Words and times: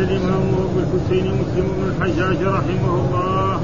الإمام 0.00 0.44
أبو 0.64 0.78
الحسين 0.84 1.26
مسلم 1.40 1.66
بن 1.76 1.82
الحجاج 1.90 2.42
رحمه 2.42 2.94
الله. 3.00 3.60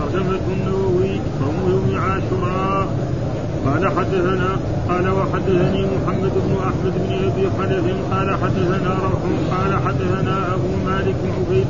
ترجمة 0.00 0.44
النووي 0.56 1.20
صوم 1.40 1.56
يوم 1.70 2.00
عاشوراء. 2.04 2.86
قال 3.66 3.88
حدثنا 3.88 4.56
قال 4.88 5.08
وحدثني 5.08 5.86
محمد 5.94 6.32
بن 6.46 6.52
أحمد 6.70 6.94
بن 7.04 7.12
أبي 7.28 7.44
خلف 7.58 7.84
قال 8.12 8.28
حدثنا 8.42 8.94
روح 9.04 9.22
قال 9.50 9.72
حدثنا 9.86 10.54
أبو 10.54 10.70
مالك 10.86 11.16
عبيد 11.36 11.66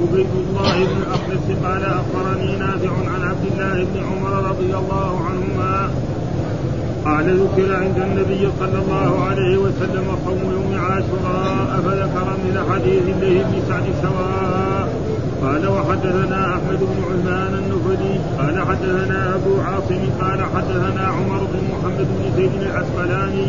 عبيد 0.00 0.26
الله 0.44 0.74
بن 0.84 0.96
الاخنس 1.02 1.46
قال 1.64 1.82
أخبرني 1.84 2.56
نافع 2.56 2.90
عن 3.14 3.22
عبد 3.30 3.44
الله 3.52 3.84
بن 3.84 3.96
عمر 4.04 4.48
رضي 4.50 4.76
الله 4.76 5.20
عنهما 5.28 5.87
قال 7.04 7.26
ذكر 7.42 7.74
عند 7.76 7.98
النبي 7.98 8.48
صلى 8.60 8.78
الله 8.78 9.24
عليه 9.24 9.56
وسلم 9.56 10.06
قوم 10.26 10.42
يوم 10.56 10.80
عاشوراء 10.84 11.80
فذكر 11.84 12.26
من 12.44 12.56
حديث 12.70 13.02
الله 13.02 13.42
بن 13.42 13.62
سعد 13.68 13.84
سواء؟ 14.02 14.88
قال 15.42 15.68
وحدثنا 15.68 16.54
أحمد 16.56 16.80
بن 16.80 16.98
عثمان 17.08 17.52
النفلي 17.62 18.14
قال 18.38 18.66
حدثنا 18.68 19.34
أبو 19.34 19.60
عاصم 19.60 20.02
قال 20.20 20.40
حدثنا 20.54 21.04
عمر 21.06 21.38
بن 21.52 21.60
محمد 21.72 22.06
بن 22.16 22.36
زيد 22.36 22.50
العسقلاني 22.62 23.46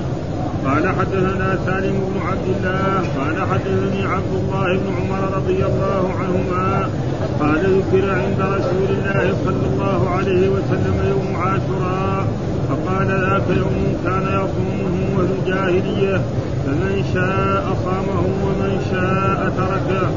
قال 0.66 0.88
حدثنا 0.90 1.58
سالم 1.66 1.96
بن 2.10 2.16
عبد 2.28 2.48
الله 2.56 3.04
قال 3.20 3.38
حدثني 3.52 4.06
عبد 4.06 4.34
الله 4.42 4.78
بن 4.78 4.88
عمر 4.98 5.38
رضي 5.38 5.66
الله 5.66 6.14
عنهما 6.20 6.90
قال 7.40 7.62
ذكر 7.78 8.12
عند 8.12 8.40
رسول 8.40 8.90
الله 8.98 9.36
صلى 9.46 9.66
الله 9.74 10.10
عليه 10.10 10.50
وسلم 10.50 10.96
يوم 11.10 11.36
عاشوراء. 11.42 12.28
فقال 13.00 13.22
ذاك 13.22 13.58
يوم 13.58 13.96
كان 14.04 14.26
يصومه 14.28 14.96
أهل 15.20 15.30
الجاهليه 15.40 16.22
فمن 16.66 17.04
شاء 17.14 17.78
صامه 17.86 18.22
ومن 18.46 18.74
شاء 18.92 19.40
تركه. 19.58 20.08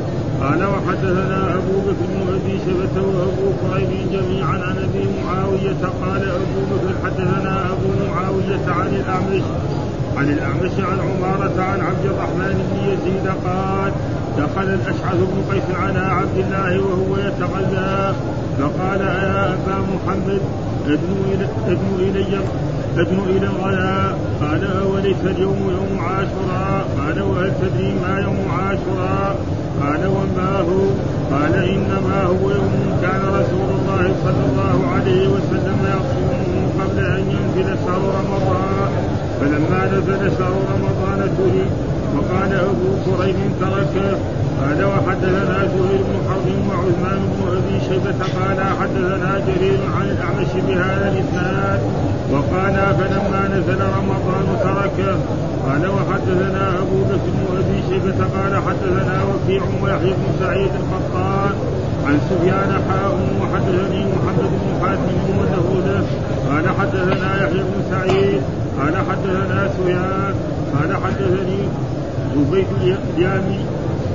قال 0.43 0.65
وحدثنا 0.65 1.55
أبو 1.55 1.77
بكر 1.87 2.07
بن 2.11 2.29
ابي 2.35 2.59
شبه 2.67 3.03
وابو 3.03 3.47
قريب 3.63 3.91
جميعا 4.13 4.53
عن 4.53 4.77
أبي 4.87 5.05
معاوية. 5.25 5.83
قال 6.03 6.23
أبو 6.29 6.61
بكر 6.71 6.95
حدثنا 7.05 7.67
أبو 7.73 7.89
معاوية 8.11 8.67
عن 8.67 8.89
الأعمش 9.01 9.43
عن 10.17 10.29
الأعمش 10.29 10.75
عن 10.79 10.99
عمارة 11.09 11.63
عن 11.63 11.81
عبد 11.81 12.05
الرحمن 12.05 12.55
بن 12.69 12.79
يزيد 12.93 13.27
قال 13.47 13.93
دخل 14.39 14.69
الأشعث 14.69 15.17
بن 15.17 15.53
قيس 15.53 15.77
على 15.83 15.99
عبد 15.99 16.37
الله 16.37 16.81
وهو 16.81 17.17
يتغذى 17.17 18.15
فقال 18.59 19.01
يا 19.01 19.55
أبا 19.55 19.77
محمد 19.95 20.41
ادنو 20.87 21.97
إلي. 21.99 22.39
ادنو 22.99 23.25
إلى 23.25 23.47
الغداء 23.47 24.19
قال 24.41 24.63
أوليس 24.83 25.17
اليوم 25.25 25.61
يوم 25.79 26.01
عاشوراء؟ 26.01 26.89
قال 26.99 27.23
وهل 27.23 27.53
تدري 27.61 27.95
ما 28.03 28.21
يوم 28.21 28.41
عاشوراء؟ 28.59 29.37
قال 29.83 30.07
وما 30.07 30.53
هو؟ 30.69 30.81
قال 31.35 31.55
إنما 31.55 32.23
هو 32.23 32.51
يوم 32.51 32.99
كان 33.03 33.21
رسول 33.21 33.69
الله 33.79 34.15
صلى 34.25 34.43
الله 34.51 34.79
عليه 34.95 35.29
وسلم 35.29 35.79
يصومه 35.95 36.45
قبل 36.81 36.99
أن 36.99 37.25
ينزل 37.35 37.77
شهر 37.87 38.03
رمضان. 38.21 38.91
فلما 39.41 39.87
نزل 39.87 40.39
شهر 40.39 40.61
رمضان 40.75 41.21
تري 41.39 41.65
وقال 42.17 42.53
أبو 42.53 42.91
كريم 43.07 43.55
تركه. 43.61 44.19
قال 44.63 44.85
وحدثنا 44.85 45.59
زهير 45.75 46.03
بن 46.09 46.17
حرب 46.29 46.47
وعثمان 46.69 47.21
بن 47.33 47.41
أبي 47.59 47.77
شيبة 47.89 48.21
قال 48.39 48.59
حدثنا 48.81 49.41
جرير 49.47 49.81
عن 49.97 50.07
الأعمش 50.15 50.53
بهذا 50.69 51.07
الإسناد 51.13 51.81
وقال 52.33 52.77
فلما 52.99 53.43
نزل 53.55 53.81
رمضان 53.99 54.47
تركه. 54.65 55.17
قال 55.67 55.85
وحدثنا 55.97 56.69
أبو 56.83 56.99
بكر 57.11 57.29
بن 57.37 57.57
أبي 57.59 57.79
شيبة 57.89 58.19
قال 58.37 58.63
حدثنا 58.67 59.17
وكيع 59.29 59.63
ويحيى 59.83 60.11
بن 60.11 60.29
سعيد 60.41 60.71
القطان 60.83 61.55
عن 62.07 62.19
سفيان 62.31 62.71
حاء 62.89 63.15
وحدثني 63.43 64.05
محمد 64.15 64.51
بن 64.63 64.71
حاتم 64.83 65.17
وله 65.39 65.69
له. 65.87 66.07
قال 66.51 66.65
حدثنا 66.81 67.45
يحيى 67.45 67.63
بن 67.63 67.83
سعيد. 67.91 68.43
قال 68.79 68.95
حدثنا 68.97 69.69
سفيان. 69.69 70.35
قال 70.75 70.97
حدثني 71.05 71.59
زبيد 72.37 72.67
اليامي 73.17 73.61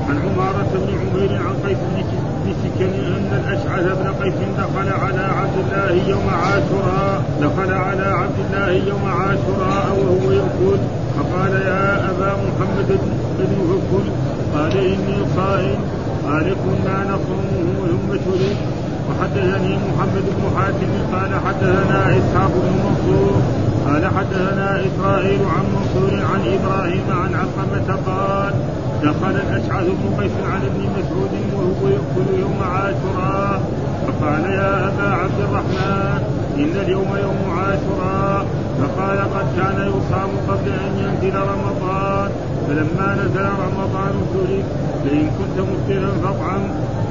عن 0.09 0.17
عمارة 0.25 0.71
بن 0.73 0.89
عمير 1.01 1.31
عن 1.45 1.55
قيس 1.65 1.77
بن 1.77 2.53
سكن 2.63 2.91
أن 3.17 3.31
الأشعث 3.41 3.85
بن 3.99 4.07
قيس 4.23 4.33
دخل 4.57 4.89
على 5.03 5.23
عبد 5.39 5.57
الله 5.63 6.09
يوم 6.09 6.27
عاشوراء 6.29 7.23
دخل 7.41 7.73
على 7.73 8.07
عبد 8.21 8.39
الله 8.45 8.71
يوم 8.71 9.05
عاشوراء 9.05 9.87
وهو 9.99 10.31
يأكل. 10.31 10.79
فقال 11.17 11.53
يا 11.53 12.09
أبا 12.11 12.31
محمد 12.45 12.91
ابن 13.39 13.57
فكل 13.69 14.07
قال 14.53 14.77
إني 14.77 15.17
صائم 15.35 15.79
قال 16.27 16.55
كنا 16.63 16.97
نصومه 17.11 17.87
ثم 17.87 18.09
شرب. 18.25 18.57
وحدثني 19.09 19.77
محمد 19.87 20.25
بن 20.37 20.43
حاتم. 20.57 20.91
قال 21.13 21.31
حدثنا 21.45 22.17
إسحاق 22.17 22.51
بن 22.63 22.73
منصور. 22.85 23.41
قال 23.87 24.05
حدثنا 24.05 24.81
إسرائيل 24.87 25.39
عن 25.55 25.65
منصور 25.75 26.11
عن 26.31 26.41
إبراهيم 26.55 27.03
عن 27.09 27.31
علقمة 27.35 27.99
قال 28.05 28.53
دخل 29.03 29.31
الأشعث 29.31 29.85
بن 29.85 30.21
قيس 30.21 30.31
على 30.51 30.67
ابن 30.67 30.81
مسعود 30.97 31.31
وهو 31.53 31.87
يأكل 31.87 32.39
يوم 32.39 32.59
عاشوراء. 32.63 33.61
فقال 34.07 34.43
يا 34.45 34.87
أبا 34.87 35.09
عبد 35.15 35.39
الرحمن 35.39 36.21
إن 36.57 36.81
اليوم 36.85 37.17
يوم 37.23 37.57
عاشوراء. 37.57 38.45
فقال 38.79 39.19
قد 39.19 39.45
كان 39.57 39.87
يصام 39.87 40.29
قبل 40.49 40.71
أن 40.71 40.91
ينزل 40.97 41.35
رمضان. 41.39 42.31
فلما 42.67 43.15
نزل 43.15 43.45
رمضان 43.45 44.13
ترك 44.33 44.65
فإن 45.03 45.25
كنت 45.37 45.57
مفطرا 45.69 46.11
فاطعم. 46.23 46.61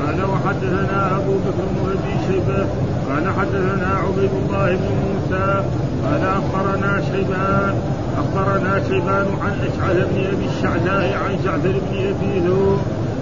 قال 0.07 0.25
وحدثنا 0.31 1.17
أبو 1.17 1.33
بكر 1.33 1.65
بن 1.75 1.91
أبي 1.91 2.15
شيبة. 2.27 2.67
قال 3.09 3.25
حدثنا 3.41 3.91
عبيد 4.05 4.31
الله 4.43 4.77
بن 4.77 4.91
موسى. 5.07 5.63
قال 6.05 6.23
أخبرنا 6.25 7.03
شيبان. 7.13 7.75
أخبرنا 8.19 8.83
شيبان 8.89 9.27
عن 9.43 9.53
أشعث 9.53 9.97
بن 9.97 10.21
أبي 10.33 10.47
الشعثاء 10.57 11.19
عن 11.25 11.33
جعفر 11.45 11.75
بن 11.91 11.97
أبي 11.97 12.41
ذو 12.47 12.77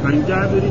عن 0.04 0.24
جابر 0.28 0.62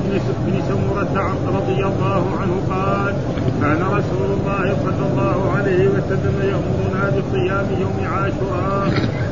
بن 0.46 0.62
سمرة 0.70 1.36
رضي 1.48 1.86
الله 1.86 2.24
عنه 2.42 2.56
قال 2.70 3.14
كان 3.62 3.82
رسول 3.82 4.30
الله 4.38 4.76
صلى 4.86 5.04
الله 5.12 5.52
عليه 5.58 5.88
وسلم 5.88 6.36
يأمرنا 6.52 7.04
بصيام 7.10 7.66
يوم 7.82 7.98
عاشوراء 8.14 8.88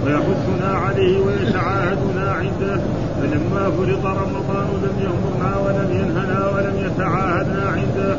ويحثنا 0.06 0.78
عليه 0.78 1.20
ويتعاهدنا 1.20 2.32
عنده 2.32 2.82
فلما 3.22 3.64
فرض 3.78 4.06
رمضان 4.06 4.68
لم 4.84 4.96
يأمرنا 5.06 5.58
ولم 5.58 5.90
ينهنا 6.00 6.50
ولم 6.56 6.76
يتعاهدنا 6.86 7.64
عنده. 7.70 8.16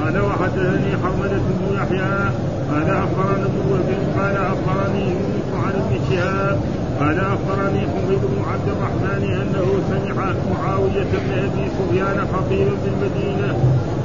قال 0.00 0.20
وحدثني 0.20 0.90
حرملة 1.02 1.40
بن 1.48 1.74
يحيى. 1.76 2.30
قال 2.70 2.90
أخبرنا 2.90 3.46
ابن 3.46 4.20
قال 4.20 4.36
أخبرني 4.36 5.04
يونس 5.04 5.48
عن 5.64 5.72
ابن 5.82 6.00
شهاب. 6.10 6.58
قال 7.00 7.18
أخبرني 7.18 7.80
حميد 7.80 8.20
بن 8.32 8.42
عبد 8.52 8.68
الرحمن 8.68 9.22
أنه 9.42 9.66
سمع 9.90 10.32
معاوية 10.50 11.02
بن 11.12 11.32
أبي 11.38 11.64
سفيان 11.78 12.26
خطيبا 12.34 12.74
بالمدينة 12.84 13.56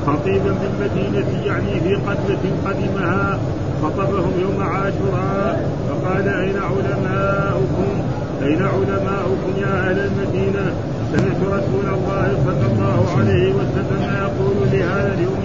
خطيبا 0.07 0.55
بالمدينة 0.61 1.45
يعني 1.45 1.79
في 1.79 1.95
قتله 1.95 2.51
قدمها 2.65 3.39
خطبهم 3.83 4.31
يوم 4.41 4.63
عاشوراء 4.63 5.69
فقال 5.89 6.27
أين 6.27 6.57
علماؤكم؟ 6.57 7.93
أين 8.43 8.61
علماؤكم 8.63 9.51
يا 9.61 9.89
أهل 9.89 9.99
المدينة؟ 9.99 10.73
سمعت 11.11 11.41
رسول 11.41 11.87
الله 11.93 12.27
صلى 12.45 12.65
الله 12.71 13.17
عليه 13.17 13.53
وسلم 13.53 14.01
يقول 14.21 14.71
لهذا 14.71 15.13
اليوم 15.13 15.35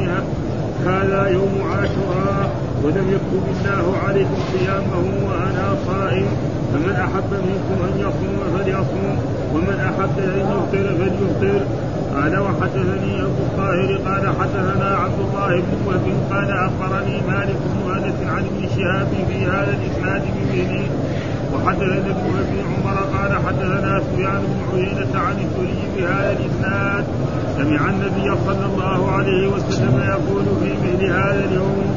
هذا 0.87 1.28
يوم 1.28 1.62
عاشوراء 1.71 2.50
ولم 2.84 3.11
يكتب 3.11 3.44
الله 3.53 3.99
عليكم 4.06 4.38
صيامه 4.53 5.05
وأنا 5.27 5.77
صائم. 5.87 6.27
فمن 6.72 6.94
أحب 7.06 7.31
منكم 7.48 7.78
أن 7.88 7.94
يصوم 7.98 8.38
فليصوم 8.58 9.16
ومن 9.54 9.78
أحب 9.91 10.16
ان 10.19 10.38
يفطر 10.41 10.86
فليفطر. 10.98 11.60
قال 12.14 12.38
وحدثني 12.38 13.22
أبو 13.22 13.43
الطاهر 13.49 13.90
قال 14.06 14.25
حدثنا 14.40 14.96
عبد 14.96 15.20
الله 15.20 15.61
بن 15.61 15.78
وهب 15.87 16.06
قال 16.31 16.50
أخبرني 16.50 17.20
مالك 17.28 17.56
بن 17.72 17.90
أنس 17.93 18.19
عن 18.34 18.44
ابن 18.50 18.69
شهاب 18.76 19.08
في 19.28 19.44
هذا 19.44 19.76
الإسناد 19.78 20.22
بمثله 20.22 20.84
وحدثنا 21.55 22.11
ابن 22.14 22.26
أبي 22.43 22.61
عمر 22.70 22.96
قال 23.16 23.32
حدثنا 23.46 24.00
سفيان 24.00 24.43
بن 24.43 24.61
عيينة 24.73 25.19
عن 25.26 25.37
الثري 25.38 25.82
بهذا 25.96 26.37
الإسناد. 26.38 27.05
سمع 27.56 27.90
النبي 27.90 28.37
صلى 28.46 28.66
الله 28.66 29.11
عليه 29.11 29.49
وسلم 29.49 30.00
يقول 30.08 30.44
في 30.62 30.70
مثل 30.84 31.05
هذا 31.05 31.44
اليوم 31.50 31.94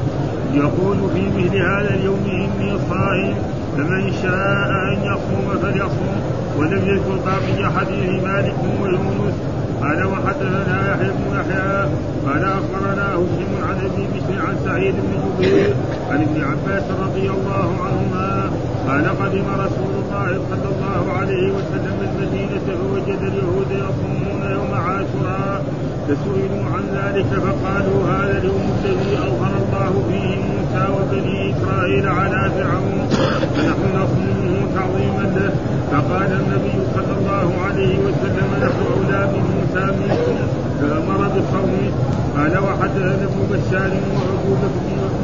يقول 0.53 0.97
في 1.13 1.21
مثل 1.37 1.57
هذا 1.57 1.93
اليوم 1.93 2.19
إني 2.25 2.77
صائم. 2.89 3.35
فمن 3.77 4.13
شاء 4.21 4.69
أن 4.91 4.97
يصوم 5.03 5.57
فليصوم 5.61 6.21
ولم 6.57 6.87
يذكر 6.87 7.17
باقي 7.25 7.71
حديث 7.79 8.23
مالك 8.23 8.55
ويونس 8.81 9.33
قال 9.81 10.05
وحدثنا 10.05 10.91
يحيى 10.91 11.11
بن 11.11 11.39
يحيى 11.39 11.89
قال 12.25 12.43
أخبرنا 12.43 13.15
هشيم 13.15 13.51
عن 13.69 13.77
أبي 13.85 14.07
بشر 14.13 14.41
عن 14.47 14.55
سعيد 14.65 14.95
بن 14.95 15.19
جبير 15.39 15.73
عن 16.11 16.21
ابن 16.21 16.43
عباس 16.43 16.83
رضي 17.03 17.29
الله 17.29 17.69
عنهما 17.85 18.51
قال 18.87 19.05
قدم 19.05 19.45
رسول 19.65 19.93
الله 20.03 20.41
صلى 20.49 20.69
الله 20.75 21.13
عليه 21.13 21.51
وسلم 21.51 21.97
المدينة 22.09 22.65
فوجد 22.67 23.21
اليهود 23.21 23.71
يصومون 23.71 24.51
يوم 24.51 24.73
عاشوراء 24.73 25.63
فسئلوا 26.07 26.65
عن 26.73 26.83
ذلك 26.93 27.25
فقالوا 27.25 28.03
هذا 28.09 28.37
اليوم 28.37 28.73
الذي 28.85 29.17
أظهر 29.17 29.53
الله 29.63 30.03
فيه 30.09 30.62
وبني 30.75 31.53
إسرائيل 31.53 32.07
على 32.07 32.51
فرعون 32.55 33.07
فنحن 33.55 33.83
نصومه 33.97 34.53
تعظيما 34.75 35.25
له. 35.35 35.53
فقال 35.91 36.31
النبي 36.41 36.75
صلى 36.95 37.13
الله 37.19 37.47
عليه 37.65 37.97
وسلم 38.05 38.49
نحن 38.63 38.79
أولى 38.95 39.21
بموسى 39.31 39.85
منكم. 39.99 40.37
فأمر 40.79 41.21
بصومه 41.35 41.91
قال 42.37 42.53
وحدثنا 42.65 43.13
ابن 43.27 43.39
بشار 43.51 43.91
وعقوبة 44.15 44.73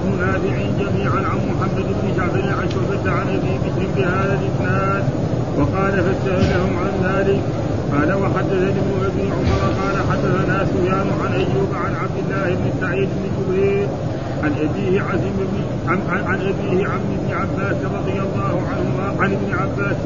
بن 0.03 0.09
نافع 0.21 0.55
جميعا 0.79 1.21
عن 1.31 1.39
محمد 1.49 1.85
بن 1.99 2.07
جعفر 2.17 2.45
عن 2.59 2.65
شعبة 2.73 3.05
عن 3.17 3.27
أبي 3.37 3.53
بكر 3.63 3.87
بهذا 3.97 4.39
الإسناد. 4.39 5.03
وقال 5.57 5.93
فسألهم 6.05 6.73
عن 6.83 6.93
ذلك. 7.03 7.41
قال 7.93 8.13
وحدثني 8.13 8.69
ابن 8.69 8.91
أبي 9.09 9.25
عمر. 9.35 9.61
قال 9.81 9.95
حدثنا 10.09 10.65
سفيان 10.65 11.07
عن 11.21 11.31
أيوب 11.33 11.71
عن 11.83 11.93
عبد 12.03 12.17
الله 12.23 12.47
بن 12.55 12.67
سعيد 12.81 13.09
بن 13.17 13.25
جبير 13.37 13.87
عن 14.43 14.51
أبيه 14.65 15.01
عزم 15.01 15.35
بن 15.39 15.63
عن, 15.87 15.99
عن 16.09 16.39
أبيه 16.51 16.87
عن 16.87 17.01
ابن 17.17 17.33
عباس 17.33 17.77
رضي 17.97 18.19
الله 18.25 18.53
عنهما 18.71 19.23
عن 19.23 19.31
ابن 19.33 19.53
عباس. 19.53 19.97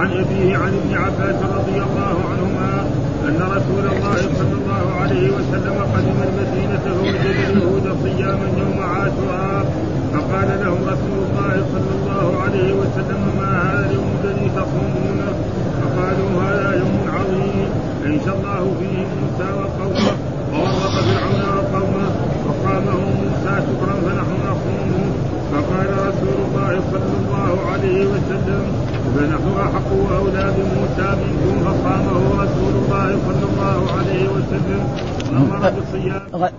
عن 0.00 0.10
أبيه 0.10 0.56
عن 0.56 0.72
ابن 0.80 0.94
عباس 0.94 1.38
رضي 1.42 1.78
الله 1.86 2.16
عنهما 2.30 2.86
أن 3.28 3.36
رسول 3.56 3.84
الله 3.96 4.20
صلى 4.38 4.54
الله 4.60 4.84
عليه 5.00 5.30
وسلم 5.30 5.76
قدم 5.94 6.18
المدينة 6.28 6.84
فوجد 6.84 7.24
اليهود 7.24 7.96
صياما 8.02 8.48
يوم 8.58 8.78
عاشوراء. 8.82 9.64
فقال 10.12 10.48
لهم 10.62 10.80
رسول 10.92 11.18
الله 11.26 11.54
صلى 11.72 11.92
الله 11.98 12.40
عليه 12.42 12.72
وسلم 12.72 13.20
ما 13.38 13.52
هذا 13.72 13.86
اليوم 13.86 14.10
الذي 14.24 14.50
تصومونه 14.56 15.32
فقالوا 15.80 16.42
هذا 16.42 16.74
يوم 16.78 16.98
عظيم. 17.14 17.68
عيش 18.04 18.22
الله 18.36 18.62
فيه 18.80 18.98
موسى 19.20 19.48
وقومه. 19.58 20.14
وورط 20.52 20.94
فرعون 21.06 21.42
وقومه. 21.56 22.29
وقامه 22.60 23.00
موسى 23.20 23.54
شكرا 23.66 23.94
فنحن 24.04 24.32
نصومه 24.50 25.04
فقال 25.52 25.90
رسول 26.08 26.36
الله 26.46 26.80
صلى 26.92 27.12
الله 27.20 27.70
عليه 27.72 28.04
وسلم 28.06 28.89
فنحن 29.16 29.60
احق 29.60 29.90
واولى 29.92 30.54
بموسى 30.56 31.08
منكم 31.20 31.64
فقامه 31.64 32.42
رسول 32.42 32.74
الله 32.82 33.18
صلى 33.26 33.44
الله 33.52 33.92
عليه 33.98 34.28
وسلم. 34.28 34.80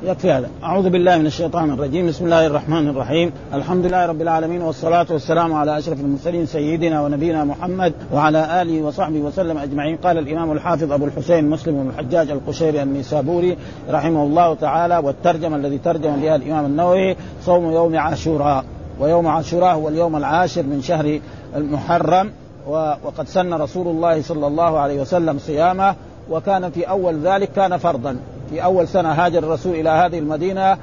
يكفي 0.03 0.31
هذا، 0.31 0.50
أعوذ 0.63 0.89
بالله 0.89 1.18
من 1.18 1.25
الشيطان 1.25 1.71
الرجيم، 1.71 2.07
بسم 2.07 2.25
الله 2.25 2.48
الرحمن 2.48 2.88
الرحيم، 2.88 3.31
الحمد 3.53 3.86
لله 3.86 4.06
رب 4.06 4.21
العالمين 4.21 4.62
والصلاة 4.62 5.06
والسلام 5.09 5.53
على 5.53 5.77
أشرف 5.77 6.00
المرسلين 6.00 6.45
سيدنا 6.45 7.01
ونبينا 7.01 7.44
محمد 7.44 7.94
وعلى 8.13 8.62
آله 8.62 8.81
وصحبه 8.81 9.19
وسلم 9.19 9.57
أجمعين، 9.57 9.98
قال 9.98 10.18
الإمام 10.18 10.51
الحافظ 10.51 10.92
أبو 10.92 11.06
الحسين 11.06 11.50
مسلم 11.50 11.83
بن 11.83 11.89
الحجاج 11.89 12.31
القشيري 12.31 12.83
النيسابوري 12.83 13.57
رحمه 13.89 14.24
الله 14.24 14.56
تعالى 14.56 14.98
والترجمة 14.98 15.56
الذي 15.56 15.77
ترجم 15.77 16.15
بها 16.21 16.36
الإمام 16.36 16.65
النووي 16.65 17.15
صوم 17.45 17.71
يوم 17.71 17.98
عاشوراء. 17.98 18.65
ويوم 19.00 19.27
عاشوراء 19.27 19.75
هو 19.75 19.89
اليوم 19.89 20.15
العاشر 20.15 20.63
من 20.63 20.81
شهر 20.81 21.19
المحرم. 21.56 22.31
وقد 22.68 23.28
سن 23.28 23.54
رسول 23.54 23.88
الله 23.88 24.22
صلى 24.22 24.48
الله 24.48 24.80
عليه 24.80 25.02
وسلم 25.02 25.40
صيامه 25.40 25.96
وكان 26.30 26.72
في 26.72 26.90
أول 26.90 27.19
ذلك 27.19 27.52
كان 27.52 27.78
فرضا. 27.78 28.18
في 28.50 28.63
أول 28.63 28.88
سنة 28.88 29.10
هاجر 29.12 29.40
الرسول 29.40 29.75
إلى 29.75 29.90
هذه 29.90 30.19
المدينة 30.19 30.78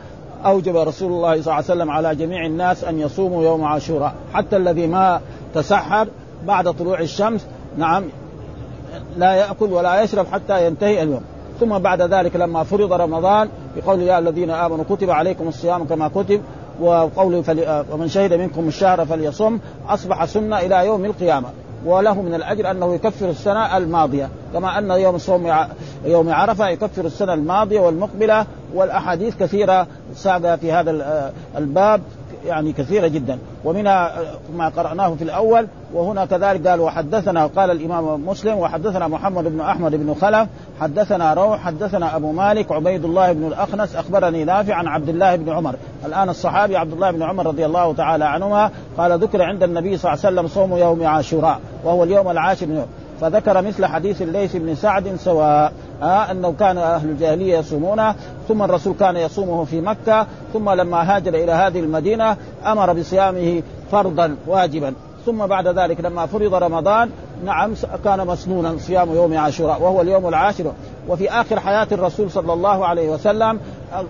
أوجب 0.46 0.76
رسول 0.76 1.12
الله 1.12 1.32
صلى 1.32 1.40
الله 1.40 1.54
عليه 1.54 1.64
وسلم 1.64 1.90
على 1.90 2.14
جميع 2.14 2.46
الناس 2.46 2.84
أن 2.84 2.98
يصوموا 2.98 3.42
يوم 3.42 3.64
عاشوراء. 3.64 4.14
حتى 4.34 4.56
الذي 4.56 4.86
ما 4.86 5.20
تسحر 5.54 6.08
بعد 6.46 6.74
طلوع 6.74 7.00
الشمس 7.00 7.46
نعم 7.76 8.04
لا 9.16 9.32
يأكل 9.32 9.72
ولا 9.72 10.02
يشرب 10.02 10.26
حتى 10.26 10.66
ينتهي 10.66 11.02
اليوم. 11.02 11.22
ثم 11.60 11.78
بعد 11.78 12.02
ذلك 12.02 12.36
لما 12.36 12.62
فرض 12.62 12.92
رمضان 12.92 13.48
بقول 13.76 14.02
يا 14.02 14.18
الذين 14.18 14.50
آمنوا 14.50 14.84
كتب 14.90 15.10
عليكم 15.10 15.48
الصيام 15.48 15.84
كما 15.84 16.08
كتب 16.08 16.42
وقوله 16.80 17.42
فل... 17.42 17.84
ومن 17.92 18.08
شهد 18.08 18.32
منكم 18.32 18.68
الشهر 18.68 19.06
فليصم 19.06 19.58
أصبح 19.88 20.24
سنة 20.24 20.58
إلى 20.58 20.86
يوم 20.86 21.04
القيامة. 21.04 21.48
وله 21.88 22.22
من 22.22 22.34
الأجر 22.34 22.70
أنه 22.70 22.94
يكفر 22.94 23.30
السنة 23.30 23.76
الماضية 23.76 24.28
كما 24.52 24.78
أن 24.78 24.90
يوم 24.90 25.18
صوم 25.18 25.54
يوم 26.04 26.32
عرفة 26.32 26.68
يكفر 26.68 27.04
السنة 27.04 27.34
الماضية 27.34 27.80
والمقبلة 27.80 28.46
والأحاديث 28.74 29.36
كثيرة 29.36 29.86
ساق 30.14 30.54
في 30.54 30.72
هذا 30.72 30.90
الباب. 31.56 32.00
يعني 32.46 32.72
كثيرة 32.72 33.06
جدا. 33.06 33.38
ومنها 33.64 34.12
ما 34.56 34.68
قرأناه 34.68 35.14
في 35.14 35.24
الأول 35.24 35.66
وهنا 35.94 36.24
كذلك 36.24 36.66
قال 36.66 36.80
وحدثنا 36.80 37.46
قال 37.46 37.70
الإمام 37.70 38.26
مسلم 38.26 38.58
وحدثنا 38.58 39.08
محمد 39.08 39.44
بن 39.44 39.60
أحمد 39.60 39.94
بن 39.94 40.14
خلف 40.14 40.48
حدثنا 40.80 41.34
روح 41.34 41.60
حدثنا 41.60 42.16
أبو 42.16 42.32
مالك 42.32 42.72
عبيد 42.72 43.04
الله 43.04 43.32
بن 43.32 43.46
الأخنس 43.46 43.96
أخبرني 43.96 44.44
نافع 44.44 44.74
عن 44.74 44.86
عبد 44.86 45.08
الله 45.08 45.36
بن 45.36 45.52
عمر. 45.52 45.74
الآن 46.04 46.28
الصحابي 46.28 46.76
عبد 46.76 46.92
الله 46.92 47.10
بن 47.10 47.22
عمر 47.22 47.46
رضي 47.46 47.66
الله 47.66 47.94
تعالى 47.94 48.24
عنهما 48.24 48.70
قال 48.98 49.18
ذكر 49.18 49.42
عند 49.42 49.62
النبي 49.62 49.96
صلى 49.96 50.12
الله 50.12 50.26
عليه 50.26 50.36
وسلم 50.36 50.48
صوم 50.48 50.76
يوم 50.76 51.06
عاشوراء 51.06 51.60
وهو 51.84 52.04
اليوم 52.04 52.30
العاشر 52.30 52.66
من 52.66 52.76
يوم. 52.76 52.86
فذكر 53.20 53.62
مثل 53.62 53.86
حديث 53.86 54.22
الليث 54.22 54.56
بن 54.56 54.74
سعد 54.74 55.16
سواء 55.16 55.72
آه 56.02 56.30
أنه 56.30 56.52
كان 56.52 56.78
أهل 56.78 57.08
الجاهلية 57.08 57.58
يصومونه 57.58 58.14
ثم 58.48 58.62
الرسول 58.62 58.94
كان 59.00 59.16
يصومه 59.16 59.64
في 59.64 59.80
مكة 59.80 60.26
ثم 60.52 60.70
لما 60.70 61.16
هاجر 61.16 61.34
إلى 61.34 61.52
هذه 61.52 61.80
المدينة 61.80 62.36
أمر 62.66 62.92
بصيامه 62.92 63.62
فرضا 63.92 64.36
واجبا. 64.46 64.94
ثم 65.26 65.46
بعد 65.46 65.68
ذلك 65.68 66.00
لما 66.00 66.26
فرض 66.26 66.54
رمضان 66.54 67.10
نعم 67.44 67.74
كان 68.04 68.26
مسنونا 68.26 68.78
صيام 68.78 69.14
يوم 69.14 69.38
عاشوراء 69.38 69.82
وهو 69.82 70.00
اليوم 70.00 70.28
العاشر. 70.28 70.72
وفي 71.08 71.30
آخر 71.30 71.60
حياة 71.60 71.86
الرسول 71.92 72.30
صلى 72.30 72.52
الله 72.52 72.86
عليه 72.86 73.10
وسلم 73.10 73.60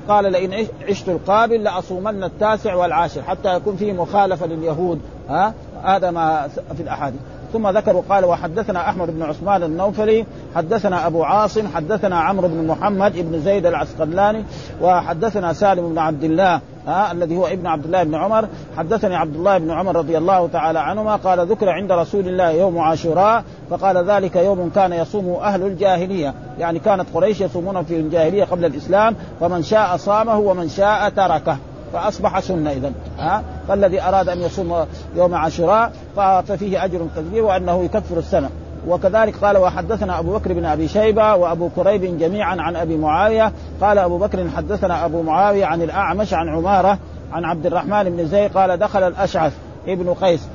قال 0.08 0.32
لئن 0.32 0.66
عشت 0.88 1.08
القابل 1.08 1.62
لأصومن 1.62 2.24
التاسع 2.24 2.74
والعاشر 2.74 3.22
حتى 3.22 3.56
يكون 3.56 3.76
فيه 3.76 3.92
مخالفة 3.92 4.46
لليهود. 4.46 5.00
ها 5.28 5.54
هذا 5.84 6.10
ما 6.10 6.48
في 6.76 6.82
الأحاديث. 6.82 7.20
ثم 7.52 7.68
ذكر 7.68 7.96
وقال 7.96 8.24
وحدثنا 8.24 8.88
أحمد 8.88 9.10
بن 9.10 9.22
عثمان 9.22 9.62
النوفلي 9.62 10.26
حدثنا 10.54 11.06
أبو 11.06 11.24
عاصم 11.24 11.68
حدثنا 11.74 12.20
عمرو 12.20 12.48
بن 12.48 12.66
محمد 12.66 13.12
بن 13.16 13.40
زيد 13.40 13.66
العسقلاني 13.66 14.44
وحدثنا 14.82 15.52
سالم 15.52 15.88
بن 15.88 15.98
عبد 15.98 16.24
الله 16.24 16.60
ها 16.88 17.12
الذي 17.12 17.36
هو 17.36 17.46
ابن 17.46 17.66
عبد 17.66 17.84
الله 17.84 18.02
بن 18.02 18.14
عمر. 18.14 18.48
حدثني 18.76 19.16
عبد 19.16 19.34
الله 19.34 19.58
بن 19.58 19.70
عمر 19.70 19.96
رضي 19.96 20.18
الله 20.18 20.48
تعالى 20.48 20.78
عنهما 20.78 21.16
قال 21.16 21.46
ذكر 21.46 21.68
عند 21.68 21.92
رسول 21.92 22.28
الله 22.28 22.50
يوم 22.50 22.78
عاشوراء 22.78 23.44
فقال 23.70 24.10
ذلك 24.10 24.36
يوم 24.36 24.70
كان 24.74 24.92
يصومه 24.92 25.42
أهل 25.42 25.62
الجاهلية. 25.62 26.34
يعني 26.58 26.78
كانت 26.78 27.06
قريش 27.14 27.40
يصومون 27.40 27.84
في 27.84 27.96
الجاهلية 27.96 28.44
قبل 28.44 28.64
الإسلام 28.64 29.16
فمن 29.40 29.62
شاء 29.62 29.96
صامه 29.96 30.38
ومن 30.38 30.68
شاء 30.68 31.08
تركه 31.08 31.56
فأصبح 31.92 32.40
سنة 32.40 32.70
اذا 32.70 32.92
ها 33.18 33.42
فالذي 33.68 34.02
أراد 34.02 34.28
أن 34.28 34.38
يصوم 34.38 34.86
يوم 35.16 35.34
عاشوراء 35.34 35.92
ففيه 36.18 36.84
أجر 36.84 37.06
كبير 37.16 37.44
وأنه 37.44 37.84
يكفر 37.84 38.18
السنة. 38.18 38.50
وكذلك 38.88 39.44
قال 39.44 39.56
وحدثنا 39.56 40.18
أبو 40.18 40.38
بكر 40.38 40.52
بن 40.52 40.64
أبي 40.64 40.88
شيبة 40.88 41.34
وأبو 41.34 41.68
كريب 41.68 42.18
جميعا 42.18 42.56
عن 42.60 42.76
أبي 42.76 42.96
معاوية. 42.96 43.52
قال 43.80 43.98
أبو 43.98 44.18
بكر 44.18 44.50
حدثنا 44.56 45.04
أبو 45.04 45.22
معاوية 45.22 45.66
عن 45.66 45.82
الأعمش 45.82 46.34
عن 46.34 46.48
عمارة 46.48 46.98
عن 47.32 47.44
عبد 47.44 47.66
الرحمن 47.66 48.04
بن 48.04 48.26
زيد 48.26 48.52
قال 48.52 48.78
دخل 48.78 49.02
الأشعث 49.02 49.52
ابن 49.88 50.14
قيس. 50.14 50.48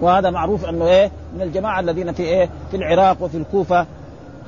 وهذا 0.00 0.30
معروف 0.30 0.64
أنه 0.64 0.86
إيه؟ 0.86 1.10
من 1.36 1.42
الجماعة 1.42 1.80
الذين 1.80 2.12
في 2.12 2.22
إيه؟ 2.22 2.48
في 2.70 2.76
العراق 2.76 3.16
وفي 3.20 3.36
الكوفة. 3.36 3.86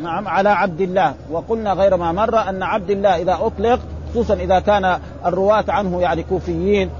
نعم 0.00 0.28
على 0.28 0.48
عبد 0.48 0.80
الله. 0.80 1.14
وقلنا 1.30 1.72
غير 1.72 1.96
ما 1.96 2.12
مر 2.12 2.38
أن 2.48 2.62
عبد 2.62 2.90
الله 2.90 3.16
إذا 3.16 3.38
أطلق 3.40 3.80
خصوصا 4.10 4.34
إذا 4.34 4.58
كان 4.58 4.98
الرواة 5.26 5.64
عنه 5.68 6.00
يعني 6.00 6.22
كوفيين 6.22 6.90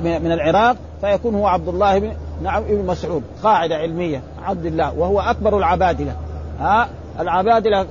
من 0.00 0.32
العراق 0.32 0.76
فيكون 1.00 1.34
هو 1.34 1.46
عبد 1.46 1.68
الله 1.68 1.98
بن 1.98 2.12
نعم 2.42 2.62
ابن 2.62 2.86
مسعود 2.86 3.22
قاعدة 3.42 3.76
علمية 3.76 4.22
عبد 4.44 4.66
الله 4.66 4.98
وهو 4.98 5.20
أكبر 5.20 5.58
العبادلة. 5.58 6.16
ها؟ 6.60 6.88
العبادلة 7.20 7.86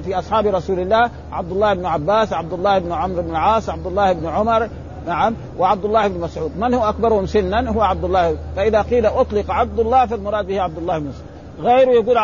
في 0.00 0.18
أصحاب 0.18 0.46
رسول 0.46 0.78
الله 0.80 1.10
عبد 1.32 1.50
الله 1.50 1.74
بن 1.74 1.86
عباس 1.86 2.32
عبد 2.32 2.52
الله 2.52 2.78
بن 2.78 2.92
عمرو 2.92 3.22
بن 3.22 3.30
العاص 3.30 3.68
عبد 3.68 3.86
الله 3.86 4.12
بن 4.12 4.26
عمر 4.26 4.68
نعم 5.06 5.34
وعبد 5.58 5.84
الله 5.84 6.08
بن 6.08 6.20
مسعود. 6.20 6.58
من 6.58 6.74
هو 6.74 6.88
أكبرهم 6.88 7.26
سنا؟ 7.26 7.70
هو 7.70 7.82
عبد 7.82 8.04
الله. 8.04 8.36
فإذا 8.56 8.82
قيل 8.82 9.06
أطلق 9.06 9.50
عبد 9.50 9.80
الله 9.80 10.06
فالمراد 10.06 10.46
به 10.46 10.60
عبد 10.60 10.78
الله 10.78 10.98
بن 10.98 11.06
مسعود. 11.06 11.26
غيره 11.60 11.90
يقول 11.90 12.18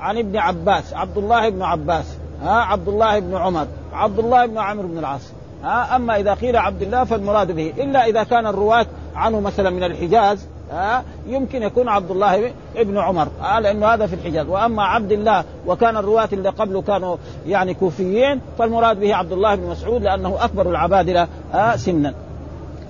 عن 0.00 0.18
ابن 0.18 0.36
عباس 0.36 0.94
عبد 0.94 1.18
الله 1.18 1.48
بن 1.48 1.62
عباس 1.62 2.16
ها؟ 2.42 2.50
عبد 2.50 2.88
الله 2.88 3.18
بن 3.18 3.36
عمر 3.36 3.66
عبد 3.92 4.18
الله 4.18 4.46
بن 4.46 4.58
عمرو 4.58 4.88
بن 4.88 4.98
العاص. 4.98 5.32
ها 5.62 5.96
أما 5.96 6.16
إذا 6.16 6.34
قيل 6.34 6.56
عبد 6.56 6.82
الله 6.82 7.04
فالمراد 7.04 7.52
به. 7.52 7.72
إلا 7.78 8.06
إذا 8.06 8.22
كان 8.22 8.46
الرواة 8.46 8.86
عنه 9.14 9.40
مثلا 9.40 9.70
من 9.70 9.84
الحجاز 9.84 10.46
ها 10.72 11.04
يمكن 11.26 11.62
يكون 11.62 11.88
عبد 11.88 12.10
الله 12.10 12.52
ابن 12.76 12.98
عمر 12.98 13.28
ها 13.40 13.60
لأنه 13.60 13.86
هذا 13.86 14.06
في 14.06 14.14
الحجاز. 14.14 14.46
وأما 14.46 14.82
عبد 14.82 15.12
الله 15.12 15.44
وكان 15.66 15.96
الرواة 15.96 16.28
اللي 16.32 16.48
قبله 16.48 16.82
كانوا 16.82 17.16
يعني 17.46 17.74
كوفيين 17.74 18.40
فالمراد 18.58 19.00
به 19.00 19.14
عبد 19.14 19.32
الله 19.32 19.54
بن 19.54 19.66
مسعود 19.66 20.02
لأنه 20.02 20.36
أكبر 20.40 20.70
العبادلة 20.70 21.28
سنا. 21.76 22.14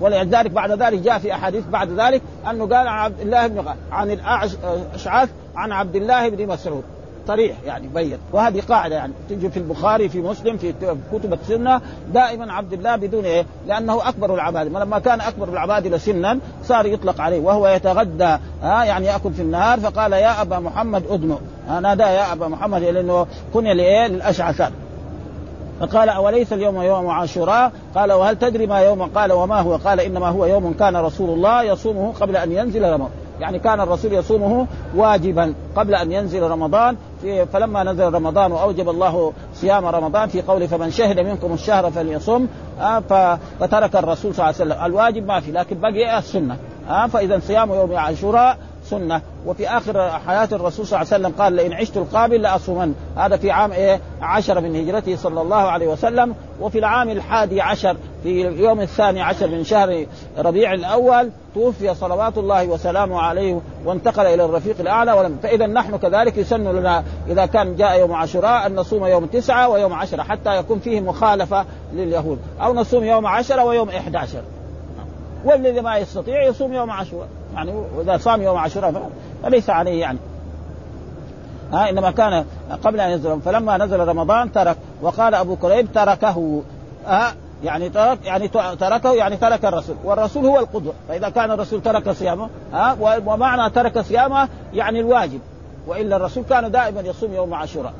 ولذلك 0.01 0.51
بعد 0.51 0.71
ذلك 0.71 0.99
جاء 0.99 1.19
في 1.19 1.33
أحاديث 1.33 1.67
بعد 1.67 1.89
ذلك 1.99 2.21
أنه 2.49 2.63
قال 2.67 2.87
عن 2.87 2.99
عبد 2.99 3.19
الله 3.19 3.47
بن 3.47 3.65
عن 3.91 4.11
الاشعث 4.11 5.29
عن 5.55 5.71
عبد 5.71 5.95
الله 5.95 6.29
بن 6.29 6.47
مسعود. 6.47 6.83
صريح 7.29 7.57
يعني 7.65 7.87
بين 7.87 8.17
وهذه 8.33 8.61
قاعدة 8.69 8.95
يعني 8.95 9.13
تجي 9.29 9.49
في 9.49 9.57
البخاري 9.57 10.09
في 10.09 10.21
مسلم 10.21 10.57
في 10.57 10.73
كتب 11.13 11.33
السنة. 11.33 11.81
دائما 12.13 12.53
عبد 12.53 12.73
الله 12.73 12.95
بدون 12.95 13.25
إيه؟ 13.25 13.45
لأنه 13.67 14.09
أكبر 14.09 14.33
العباد 14.33 14.67
لما 14.67 14.99
كان 14.99 15.21
أكبر 15.21 15.49
العباد 15.49 15.97
سنا 15.97 16.39
صار 16.63 16.85
يطلق 16.85 17.21
عليه 17.21 17.39
وهو 17.39 17.67
يتغدى 17.67 18.37
ها 18.63 18.83
يعني 18.83 19.05
يأكل 19.05 19.33
في 19.33 19.41
النهار 19.41 19.79
فقال 19.79 20.13
يا 20.13 20.41
أبا 20.41 20.59
محمد 20.59 21.03
أدنو. 21.09 21.39
نادى 21.81 22.03
يا 22.03 22.33
أبا 22.33 22.47
محمد 22.47 22.81
لأنه 22.83 23.27
كني 23.53 23.73
لايه 23.73 24.07
للاشعث 24.07 24.71
فقال 25.79 26.09
أوليس 26.09 26.53
اليوم 26.53 26.81
يوم 26.81 27.07
عاشوراء؟ 27.07 27.71
قال 27.95 28.11
وهل 28.11 28.39
تدري 28.39 28.67
ما 28.67 28.79
يوم؟ 28.79 29.01
قال 29.01 29.31
وما 29.31 29.61
هو؟ 29.61 29.75
قال 29.75 29.99
إنما 29.99 30.27
هو 30.27 30.45
يوم 30.45 30.73
كان 30.73 30.95
رسول 30.95 31.29
الله 31.29 31.63
يصومه 31.63 32.13
قبل 32.19 32.37
أن 32.37 32.51
ينزل 32.51 32.83
رمضان. 32.83 33.28
يعني 33.39 33.59
كان 33.59 33.81
الرسول 33.81 34.13
يصومه 34.13 34.67
واجبا 34.95 35.53
قبل 35.75 35.95
أن 35.95 36.11
ينزل 36.11 36.43
رمضان. 36.43 36.97
فلما 37.53 37.83
نزل 37.83 38.13
رمضان 38.13 38.51
وأوجب 38.51 38.89
الله 38.89 39.33
صيام 39.53 39.85
رمضان 39.85 40.29
في 40.29 40.41
قوله 40.41 40.67
فمن 40.67 40.91
شهد 40.91 41.19
منكم 41.19 41.53
الشهر 41.53 41.91
فليصم 41.91 42.47
آه، 42.79 43.39
فترك 43.59 43.95
الرسول 43.95 44.35
صلى 44.35 44.49
الله 44.49 44.61
عليه 44.61 44.73
وسلم. 44.73 44.85
الواجب 44.85 45.27
ما 45.27 45.39
في 45.39 45.51
لكن 45.51 45.79
بقي 45.79 46.17
السنة. 46.17 46.57
آه، 46.89 47.07
فإذا 47.07 47.39
صيام 47.39 47.73
يوم 47.73 47.95
عاشوراء 47.95 48.57
سنة. 48.83 49.21
وفي 49.45 49.67
آخر 49.69 50.09
حياة 50.27 50.49
الرسول 50.51 50.87
صلى 50.87 51.01
الله 51.01 51.13
عليه 51.13 51.23
وسلم 51.27 51.41
قال 51.41 51.53
لئن 51.53 51.73
عشت 51.73 51.97
القابل 51.97 52.41
لأصومن 52.41 52.93
هذا 53.17 53.37
في 53.37 53.51
عام 53.51 53.71
إيه؟ 53.71 53.99
عشر 54.21 54.61
من 54.61 54.75
هجرته 54.75 55.15
صلى 55.15 55.41
الله 55.41 55.55
عليه 55.55 55.87
وسلم. 55.87 56.35
وفي 56.61 56.79
العام 56.79 57.09
الحادي 57.09 57.61
عشر 57.61 57.97
في 58.23 58.47
اليوم 58.47 58.79
الثاني 58.79 59.21
عشر 59.21 59.47
من 59.47 59.63
شهر 59.63 60.05
ربيع 60.37 60.73
الأول 60.73 61.29
توفي 61.55 61.95
صلوات 61.95 62.37
الله 62.37 62.67
وسلامه 62.67 63.19
عليه 63.19 63.61
وانتقل 63.85 64.25
إلى 64.25 64.45
الرفيق 64.45 64.75
الأعلى. 64.79 65.13
ولم 65.13 65.37
فاذا 65.43 65.67
نحن 65.67 65.97
كذلك 65.97 66.37
يسن 66.37 66.67
لنا 66.67 67.03
إذا 67.27 67.45
كان 67.45 67.75
جاء 67.75 67.99
يوم 67.99 68.13
عاشوراء 68.13 68.65
أن 68.65 68.75
نصوم 68.75 69.05
يوم 69.05 69.25
تسعة 69.25 69.69
ويوم 69.69 69.93
عشرة 69.93 70.23
حتى 70.23 70.57
يكون 70.57 70.79
فيه 70.79 71.01
مخالفة 71.01 71.65
لليهود. 71.93 72.39
أو 72.61 72.73
نصوم 72.73 73.03
يوم 73.03 73.27
عشرة 73.27 73.63
ويوم 73.63 73.89
11 73.89 74.41
والذي 75.45 75.81
ما 75.81 75.97
يستطيع 75.97 76.43
يصوم 76.43 76.73
يوم 76.73 76.91
عاشوراء. 76.91 77.27
يعني 77.55 77.73
واذا 77.97 78.17
صام 78.17 78.41
يوم 78.41 78.57
عاشوراء 78.57 79.09
فليس 79.43 79.69
عليه 79.69 80.01
يعني. 80.01 80.19
ها 81.73 81.89
إنما 81.89 82.11
كان 82.11 82.45
قبل 82.83 82.99
أن 82.99 83.11
ينزل 83.11 83.41
فلما 83.41 83.77
نزل 83.77 83.99
رمضان 83.99 84.51
ترك 84.51 84.77
وقال 85.01 85.35
أبو 85.35 85.55
كريب 85.55 85.87
تركه. 85.93 86.61
ها 87.05 87.33
يعني 87.63 87.89
ترك 87.89 88.25
يعني 88.25 88.47
تركه 88.79 89.13
يعني 89.13 89.37
ترك 89.37 89.65
الرسول. 89.65 89.95
والرسول 90.03 90.45
هو 90.45 90.59
القدوة. 90.59 90.93
فإذا 91.07 91.29
كان 91.29 91.51
الرسول 91.51 91.81
ترك 91.81 92.11
صيامه 92.11 92.49
ها 92.73 92.97
ومعنى 93.01 93.69
ترك 93.69 93.99
صيامه 93.99 94.47
يعني 94.73 94.99
الواجب. 94.99 95.39
وإلا 95.87 96.15
الرسول 96.15 96.43
كان 96.49 96.71
دائما 96.71 97.01
يصوم 97.01 97.33
يوم 97.33 97.53
عاشوراء. 97.53 97.93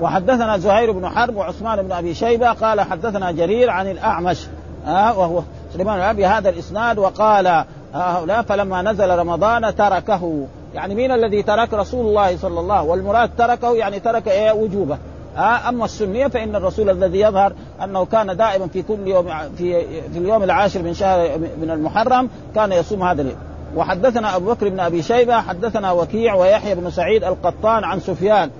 وحدثنا 0.00 0.58
زهير 0.58 0.92
بن 0.92 1.08
حرب 1.08 1.36
وعثمان 1.36 1.82
بن 1.82 1.92
أبي 1.92 2.14
شيبة 2.14 2.52
قال 2.52 2.80
حدثنا 2.80 3.30
جرير 3.30 3.70
عن 3.70 3.90
الأعمش 3.90 4.46
ها 4.86 5.12
وهو 5.12 5.42
سليمان 5.72 6.16
بن 6.16 6.24
هذا 6.24 6.48
الإسناد 6.48 6.98
وقال 6.98 7.64
هؤلاء 7.94 8.42
فلما 8.42 8.82
نزل 8.82 9.18
رمضان 9.18 9.74
تركه. 9.74 10.46
يعني 10.74 10.94
مين 10.94 11.12
الذي 11.12 11.42
ترك 11.42 11.74
رسول 11.74 12.06
الله 12.06 12.36
صلى 12.36 12.60
الله 12.60 12.82
والمراد 12.82 13.30
تركه 13.38 13.74
يعني 13.74 14.00
ترك 14.00 14.28
إيه؟ 14.28 14.52
وجوبه. 14.52 14.98
أما 15.36 15.84
السنية 15.84 16.26
فإن 16.26 16.56
الرسول 16.56 16.90
الذي 16.90 17.20
يظهر 17.20 17.52
أنه 17.84 18.04
كان 18.04 18.36
دائما 18.36 18.66
في 18.66 18.82
كل 18.82 19.06
يوم 19.06 19.28
في 19.58 19.84
في 20.12 20.18
اليوم 20.18 20.42
العاشر 20.42 20.82
من 20.82 20.94
شهر 20.94 21.38
من 21.38 21.70
المحرم 21.70 22.28
كان 22.54 22.72
يصوم 22.72 23.02
هذا 23.02 23.22
اليوم. 23.22 23.38
وحدثنا 23.76 24.36
أبو 24.36 24.52
بكر 24.52 24.68
بن 24.68 24.80
أبي 24.80 25.02
شيبة 25.02 25.40
حدثنا 25.40 25.92
وكيع 25.92 26.34
ويحيى 26.34 26.74
بن 26.74 26.90
سعيد 26.90 27.24
القطان 27.24 27.84
عن 27.84 28.00
سفيان. 28.00 28.50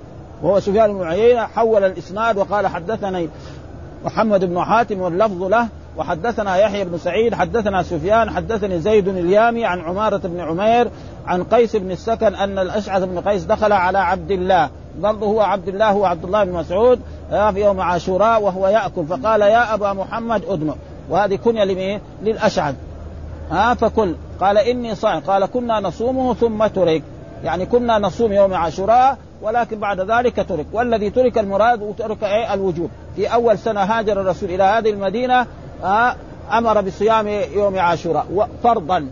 وهو 0.42 0.60
سفيان 0.60 0.98
بن 0.98 1.02
عيينة 1.02 1.46
حول 1.46 1.84
الإسناد 1.84 2.36
وقال 2.36 2.66
حدثني 2.66 3.28
محمد 4.04 4.44
بن 4.44 4.64
حاتم 4.64 5.00
واللفظ 5.00 5.42
له. 5.42 5.68
وحدثنا 5.96 6.56
يحيى 6.56 6.84
بن 6.84 6.98
سعيد 6.98 7.34
حدثنا 7.34 7.82
سفيان 7.82 8.30
حدثني 8.30 8.80
زيد 8.80 9.08
اليامي 9.08 9.64
عن 9.64 9.80
عمارة 9.80 10.20
بن 10.24 10.40
عمير 10.40 10.88
عن 11.26 11.44
قيس 11.44 11.76
بن 11.76 11.90
السكن 11.90 12.34
أن 12.34 12.58
الأشعث 12.58 13.02
بن 13.02 13.20
قيس 13.20 13.44
دخل 13.44 13.72
على 13.72 13.98
عبد 13.98 14.30
الله. 14.30 14.70
برضه 14.98 15.26
هو 15.26 15.40
عبد 15.40 15.68
الله 15.68 15.90
هو 15.90 16.04
عبد 16.04 16.24
الله 16.24 16.44
بن 16.44 16.52
مسعود 16.52 17.00
آه، 17.32 17.50
في 17.50 17.64
يوم 17.64 17.80
عاشوراء 17.80 18.42
وهو 18.42 18.68
يأكل 18.68 19.06
فقال 19.06 19.40
يا 19.40 19.74
أبا 19.74 19.92
محمد 19.92 20.42
أدنو 20.48 20.74
وهذه 21.10 21.36
كنية 21.36 21.64
لمين؟ 21.64 22.00
للأشعث. 22.22 22.74
ها 23.50 23.74
فكل 23.74 24.14
قال 24.40 24.58
إني 24.58 24.94
صائم. 24.94 25.20
قال 25.20 25.46
كنا 25.46 25.80
نصومه 25.80 26.34
ثم 26.34 26.66
ترك. 26.66 27.02
يعني 27.44 27.66
كنا 27.66 27.98
نصوم 27.98 28.32
يوم 28.32 28.54
عاشوراء 28.54 29.18
ولكن 29.42 29.78
بعد 29.78 30.00
ذلك 30.00 30.46
ترك. 30.48 30.66
والذي 30.72 31.10
ترك 31.10 31.38
المراد 31.38 31.82
وترك 31.82 32.24
إيه؟ 32.24 32.54
الوجوب. 32.54 32.90
في 33.16 33.26
أول 33.26 33.58
سنة 33.58 33.80
هاجر 33.80 34.20
الرسول 34.20 34.50
إلى 34.50 34.62
هذه 34.62 34.90
المدينة 34.90 35.46
آه 35.84 36.16
أمر 36.52 36.80
بصيام 36.80 37.28
يوم 37.28 37.78
عاشوراء. 37.78 38.48
فرضا. 38.62 39.08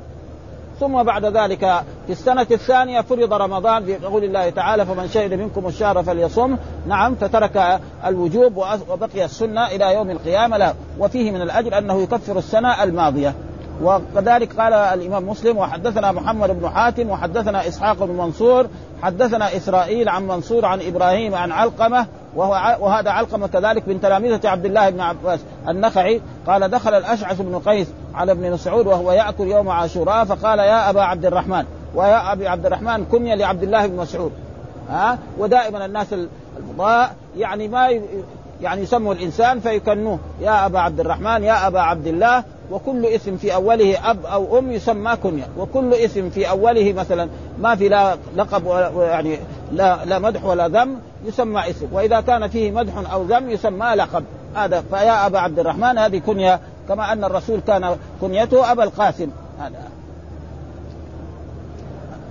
ثم 0.81 1.03
بعد 1.03 1.25
ذلك 1.25 1.61
في 2.07 2.13
السنة 2.13 2.47
الثانية 2.51 3.01
فرض 3.01 3.33
رمضان 3.33 3.99
بقول 4.03 4.25
الله 4.25 4.51
تعالى 4.51 4.87
فمن 4.87 5.09
شهد 5.09 5.35
منكم 5.35 5.67
الشهر 5.67 6.03
فليصم. 6.03 6.57
نعم 6.87 7.15
فترك 7.15 7.81
الوجوب 8.07 8.57
وبقي 8.91 9.25
السنة 9.25 9.67
إلى 9.67 9.95
يوم 9.95 10.11
القيامة 10.11 10.57
لا 10.57 10.75
وفيه 10.99 11.31
من 11.31 11.43
الأجر 11.43 11.79
أنه 11.79 12.03
يكفر 12.03 12.39
السنة 12.39 12.83
الماضية. 12.83 13.35
وكذلك 13.83 14.61
قال 14.61 14.73
الإمام 14.73 15.29
مسلم 15.29 15.57
وحدثنا 15.57 16.13
محمد 16.13 16.51
بن 16.61 16.69
حاتم 16.69 17.11
وحدثنا 17.11 17.69
إسحاق 17.69 18.05
بن 18.05 18.15
منصور 18.15 18.67
حدثنا 19.03 19.57
إسرائيل 19.57 20.09
عن 20.09 20.27
منصور 20.27 20.65
عن 20.65 20.81
إبراهيم 20.83 21.35
عن 21.35 21.53
علقمة 21.53 22.07
وهو 22.37 22.77
وهذا 22.81 23.11
علقمة 23.11 23.47
كذلك 23.47 23.89
من 23.89 24.01
تلامذه 24.01 24.49
عبد 24.49 24.65
الله 24.65 24.91
بن 24.91 25.01
عباس 25.01 25.41
النخعي. 25.69 26.21
قال 26.47 26.71
دخل 26.71 26.95
الأشعث 26.95 27.41
بن 27.41 27.59
قيس 27.59 27.89
على 28.19 28.33
ابن 28.33 28.53
مسعود 28.53 28.87
وهو 28.87 29.13
يأكل 29.13 29.47
يوم 29.47 29.69
عاشوراء 29.69 30.25
فقال 30.25 30.59
يا 30.59 30.91
أبا 30.91 31.03
عبد 31.03 31.27
الرحمن 31.27 31.65
ويا 31.95 32.33
أبي 32.33 32.49
عبد 32.49 32.67
الرحمن 32.67 33.05
كنيه 33.05 33.35
لعبد 33.35 33.63
الله 33.63 33.87
بن 33.87 33.97
مسعود. 33.97 34.33
ها؟ 34.91 35.19
ودائما 35.39 35.85
الناس 35.85 36.07
الفضاء 36.59 37.15
يعني 37.37 37.69
ما 37.69 38.01
يعني 38.61 38.83
يسموا 38.83 39.15
الإنسان 39.15 39.61
فيكنوه. 39.61 40.19
يا 40.41 40.67
أبا 40.67 40.81
عبد 40.81 41.01
الرحمن 41.01 41.45
يا 41.45 41.67
أبا 41.67 41.81
عبد 41.81 42.07
الله 42.07 42.45
وكل 42.71 43.07
اسم 43.07 43.37
في 43.37 43.55
أوله 43.55 44.11
أب 44.11 44.27
أو 44.27 44.59
أم 44.59 44.73
يسمى 44.73 45.17
كنية. 45.17 45.47
وكل 45.59 45.95
اسم 45.95 46.31
في 46.31 46.51
أوله 46.51 46.93
مثلا 46.93 47.29
ما 47.61 47.75
في 47.75 47.89
لا 47.89 48.17
لقب 48.37 48.67
يعني 48.99 49.39
لا 49.73 50.05
لا 50.05 50.19
مدح 50.19 50.45
ولا 50.45 50.69
ذم 50.69 50.99
يسمى 51.25 51.71
اسم. 51.71 51.87
وإذا 51.93 52.21
كان 52.21 52.49
فيه 52.49 52.71
مدح 52.71 53.13
أو 53.13 53.23
ذم 53.23 53.51
يسمى 53.51 53.87
لقب. 53.95 54.25
هذا 54.55 54.85
فيا 54.91 55.27
أبا 55.27 55.39
عبد 55.39 55.59
الرحمن 55.59 55.99
هذه 55.99 56.19
كنية 56.19 56.61
كما 56.89 57.13
أن 57.13 57.25
الرسول 57.25 57.61
كان 57.67 57.97
كنيته 58.21 58.73
أبا 58.73 58.85
القاسم. 58.85 59.31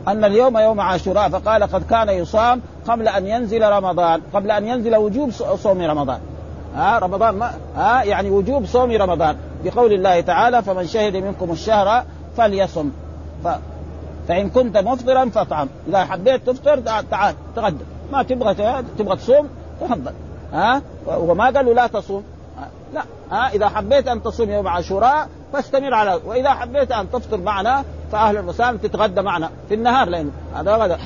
أن 0.07 0.25
اليوم 0.25 0.57
يوم 0.57 0.81
عاشوراء 0.81 1.29
فقال 1.29 1.63
قد 1.63 1.83
كان 1.89 2.09
يصام 2.09 2.61
قبل 2.87 3.07
أن 3.07 3.27
ينزل 3.27 3.69
رمضان 3.69 4.21
قبل 4.33 4.51
أن 4.51 4.67
ينزل 4.67 4.95
وجوب 4.95 5.31
صوم 5.31 5.81
رمضان. 5.81 6.19
ها 6.75 6.99
رمضان 6.99 7.35
ما 7.35 7.51
ها 7.75 8.03
يعني 8.03 8.29
وجوب 8.29 8.65
صوم 8.65 8.91
رمضان. 8.91 9.37
بقول 9.63 9.93
الله 9.93 10.21
تعالى 10.21 10.63
فمن 10.63 10.87
شهد 10.87 11.15
منكم 11.15 11.51
الشهر 11.51 12.03
فليصم. 12.37 12.89
ف... 13.43 13.47
فإن 14.27 14.49
كنت 14.49 14.77
مفطرا 14.77 15.29
فاطعم. 15.29 15.67
إذا 15.87 16.05
حبيت 16.05 16.47
تفطر 16.49 16.79
تعال 17.11 17.35
تغدى 17.55 17.85
ما 18.11 18.23
تبغى 18.23 18.53
تبغى 18.97 19.15
تصوم 19.15 19.49
تفضل. 19.81 20.11
ها؟ 20.53 20.81
وما 21.07 21.45
قالوا 21.45 21.73
لا 21.73 21.87
تصوم. 21.87 22.23
لا. 22.93 23.03
ها 23.31 23.49
إذا 23.49 23.69
حبيت 23.69 24.07
أن 24.07 24.23
تصوم 24.23 24.49
يوم 24.49 24.67
عاشوراء 24.67 25.29
فاستمر 25.53 25.93
على 25.93 26.21
وإذا 26.25 26.49
حبيت 26.49 26.91
أن 26.91 27.11
تفطر 27.11 27.37
معنا 27.37 27.83
فاهلا 28.11 28.41
وسهلا 28.41 28.77
تتغدى 28.77 29.21
معنا 29.21 29.49
في 29.69 29.73
النهار 29.73 30.09
لأنه 30.09 30.31
هذا 30.55 30.75
غدا 30.75 30.97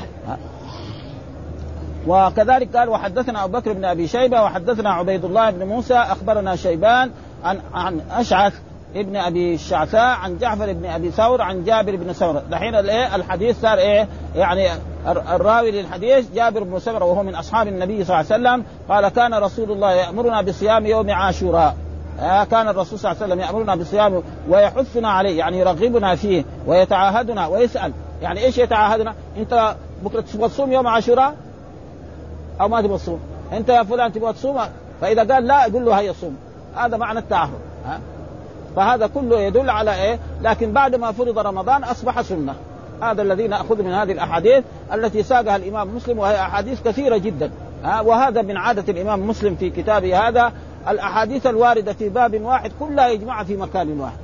وكذلك 2.08 2.78
قال 2.78 2.90
وحدثنا 2.90 3.44
أبو 3.44 3.58
بكر 3.58 3.74
بن 3.74 3.86
أبي 3.86 4.08
شيبة 4.08 4.44
وحدثنا 4.44 4.90
عبيد 4.90 5.26
الله 5.26 5.50
بن 5.50 5.68
موسى 5.68 5.96
أخبرنا 5.96 6.56
شيبان 6.56 7.12
عن 7.44 7.62
عن 7.74 8.02
أشعث 8.12 8.54
ابن 8.96 9.16
أبي 9.16 9.54
الشعثاء 9.54 10.18
عن 10.18 10.38
جعفر 10.38 10.74
بن 10.74 10.86
أبي 10.86 11.12
ثور 11.12 11.42
عن 11.42 11.64
جابر 11.64 11.96
بن 11.96 12.14
سمرة. 12.14 12.44
دحين 12.52 12.76
الايه 12.76 13.16
الحديث 13.16 13.62
صار 13.62 13.78
إيه 13.78 14.08
يعني 14.36 14.70
الراوي 15.08 15.72
للحديث 15.72 16.32
جابر 16.36 16.64
بن 16.64 16.80
سمرة 16.80 17.06
وهو 17.06 17.24
من 17.24 17.36
أصحاب 17.36 17.68
النبي 17.68 18.04
صلى 18.04 18.20
الله 18.20 18.34
عليه 18.34 18.42
وسلم. 18.44 18.66
قال 18.90 19.08
كان 19.08 19.34
رسول 19.34 19.72
الله 19.72 19.92
يأمرنا 19.92 20.42
بصيام 20.42 20.86
يوم 20.86 21.12
عاشوراء. 21.12 21.76
آه 22.20 22.44
كان 22.44 22.68
الرسول 22.68 23.00
صلى 23.00 23.12
الله 23.12 23.24
عليه 23.24 23.34
وسلم 23.34 23.48
يأمرنا 23.48 23.76
بصيام 23.76 24.24
ويحثنا 24.50 25.10
عليه 25.10 25.40
يعني 25.40 25.60
يرغبنا 25.60 26.16
فيه 26.16 26.46
ويتعاهدنا 26.68 27.48
ويسأل. 27.48 27.94
يعني 28.22 28.46
إيش 28.46 28.58
يتعاهدنا؟ 28.58 29.16
أنت 29.38 29.76
بكرة 30.04 30.22
تبغى 30.22 30.50
تصوم 30.50 30.72
يوم 30.72 30.88
عاشوراء؟ 30.88 31.36
أو 32.62 32.68
ما 32.68 32.82
تبغى 32.82 32.98
تصوم؟ 32.98 33.20
أنت 33.54 33.70
يا 33.70 33.84
فلان 33.84 34.14
تبغى 34.14 34.34
تصوم؟ 34.34 34.60
فإذا 35.02 35.34
قال 35.34 35.48
لا 35.48 35.66
يقول 35.66 35.86
له 35.86 36.00
هيا 36.00 36.14
صوم. 36.14 36.38
هذا 36.76 36.98
معنى 36.98 37.20
التعهد 37.20 37.60
ها؟ 37.86 38.00
فهذا 38.76 39.08
كله 39.08 39.40
يدل 39.40 39.70
على 39.70 39.96
إيه؟ 39.96 40.20
لكن 40.42 40.72
بعد 40.72 40.96
ما 40.96 41.12
فرض 41.12 41.40
رمضان 41.40 41.84
أصبح 41.84 42.22
سنة. 42.22 42.56
هذا 43.02 43.22
الذي 43.22 43.48
نأخذ 43.48 43.84
من 43.84 43.94
هذه 43.94 44.12
الأحاديث 44.12 44.64
التي 44.94 45.24
ساقها 45.24 45.56
الإمام 45.56 45.96
مسلم 45.96 46.20
وهي 46.20 46.42
أحاديث 46.42 46.82
كثيرة 46.82 47.18
جدا. 47.18 47.52
ها 47.84 48.02
وهذا 48.02 48.42
من 48.42 48.58
عادة 48.58 48.94
الإمام 48.94 49.28
مسلم 49.28 49.56
في 49.56 49.70
كتابه 49.70 50.28
هذا. 50.28 50.52
الأحاديث 50.90 51.48
الواردة 51.48 51.94
في 51.94 52.10
باب 52.10 52.42
واحد 52.42 52.72
كلها 52.80 53.08
يجمعها 53.08 53.44
في 53.44 53.58
مكان 53.58 54.00
واحد. 54.00 54.18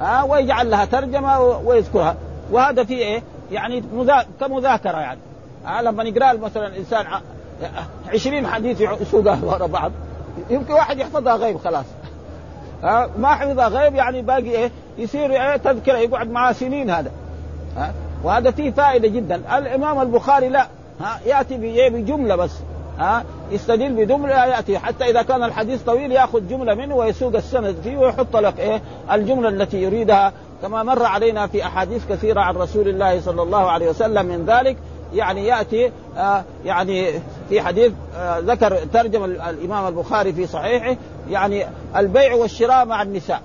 ها 0.00 0.22
ويجعل 0.22 0.70
لها 0.70 0.84
ترجمة 0.84 1.40
ويذكرها. 1.40 2.16
وهذا 2.50 2.84
في 2.84 2.94
إيه؟ 2.94 3.22
يعني 3.52 3.82
مذا... 3.94 4.26
كمذاكرة 4.40 4.98
يعني. 4.98 5.20
ها 5.64 5.82
لما 5.82 6.04
نقرا 6.04 6.32
مثلا 6.32 6.66
الانسان 6.66 7.06
20 8.12 8.46
حديث 8.46 8.80
يسوقها 8.80 9.38
ورا 9.42 9.66
بعض 9.66 9.92
يمكن 10.50 10.72
واحد 10.72 10.98
يحفظها 10.98 11.36
غيب 11.36 11.58
خلاص. 11.58 11.84
ها 12.82 13.10
ما 13.18 13.34
حفظها 13.34 13.68
غيب 13.68 13.94
يعني 13.94 14.22
باقي 14.22 14.50
إيه 14.50 14.70
يصير 14.98 15.30
إيه 15.30 15.56
تذكرة 15.56 15.96
يقعد 15.96 16.30
معاه 16.30 16.52
سنين 16.52 16.90
هذا. 16.90 17.10
ها 17.76 17.92
وهذا 18.24 18.50
فيه 18.50 18.70
فائدة 18.70 19.08
جدا. 19.08 19.58
الإمام 19.58 20.00
البخاري 20.00 20.48
لا 20.48 20.66
ها 21.00 21.20
يأتي 21.26 21.88
بجملة 21.90 22.36
بس 22.36 22.52
ها 22.98 23.24
يستدل 23.50 23.92
بجملة 23.92 24.44
يأتي. 24.44 24.78
حتى 24.78 25.04
إذا 25.04 25.22
كان 25.22 25.42
الحديث 25.44 25.82
طويل 25.82 26.12
يأخذ 26.12 26.48
جملة 26.48 26.74
منه 26.74 26.94
ويسوق 26.96 27.36
السند 27.36 27.76
فيه 27.82 27.96
ويحط 27.96 28.36
لك 28.36 28.60
إيه 28.60 28.82
الجملة 29.12 29.48
التي 29.48 29.82
يريدها. 29.82 30.32
كما 30.62 30.82
مر 30.82 31.02
علينا 31.02 31.46
في 31.46 31.64
أحاديث 31.64 32.08
كثيرة 32.08 32.40
عن 32.40 32.54
رسول 32.54 32.88
الله 32.88 33.20
صلى 33.20 33.42
الله 33.42 33.70
عليه 33.70 33.90
وسلم 33.90 34.26
من 34.26 34.44
ذلك. 34.46 34.76
يعني 35.14 35.46
يأتي 35.46 35.92
آه 36.18 36.44
يعني 36.64 37.12
في 37.48 37.60
حديث 37.60 37.92
آه 38.16 38.38
ذكر 38.38 38.78
ترجم 38.92 39.24
الإمام 39.24 39.86
البخاري 39.86 40.32
في 40.32 40.46
صحيحه 40.46 40.96
يعني 41.30 41.66
البيع 41.96 42.34
والشراء 42.34 42.84
مع 42.84 43.02
النساء 43.02 43.40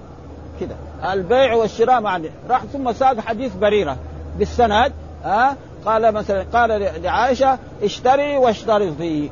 كده. 0.61 0.75
البيع 1.13 1.53
والشراء 1.53 2.01
مع 2.01 2.15
النساء. 2.15 2.33
راح 2.49 2.61
ثم 2.73 2.93
ساق 2.93 3.19
حديث 3.19 3.55
بريرة 3.55 3.97
بالسند 4.39 4.93
آه 5.25 5.55
قال 5.85 6.11
مثلا 6.11 6.45
قال 6.53 6.89
لعائشة 7.03 7.57
اشتري 7.83 8.37
واشترطي 8.37 9.29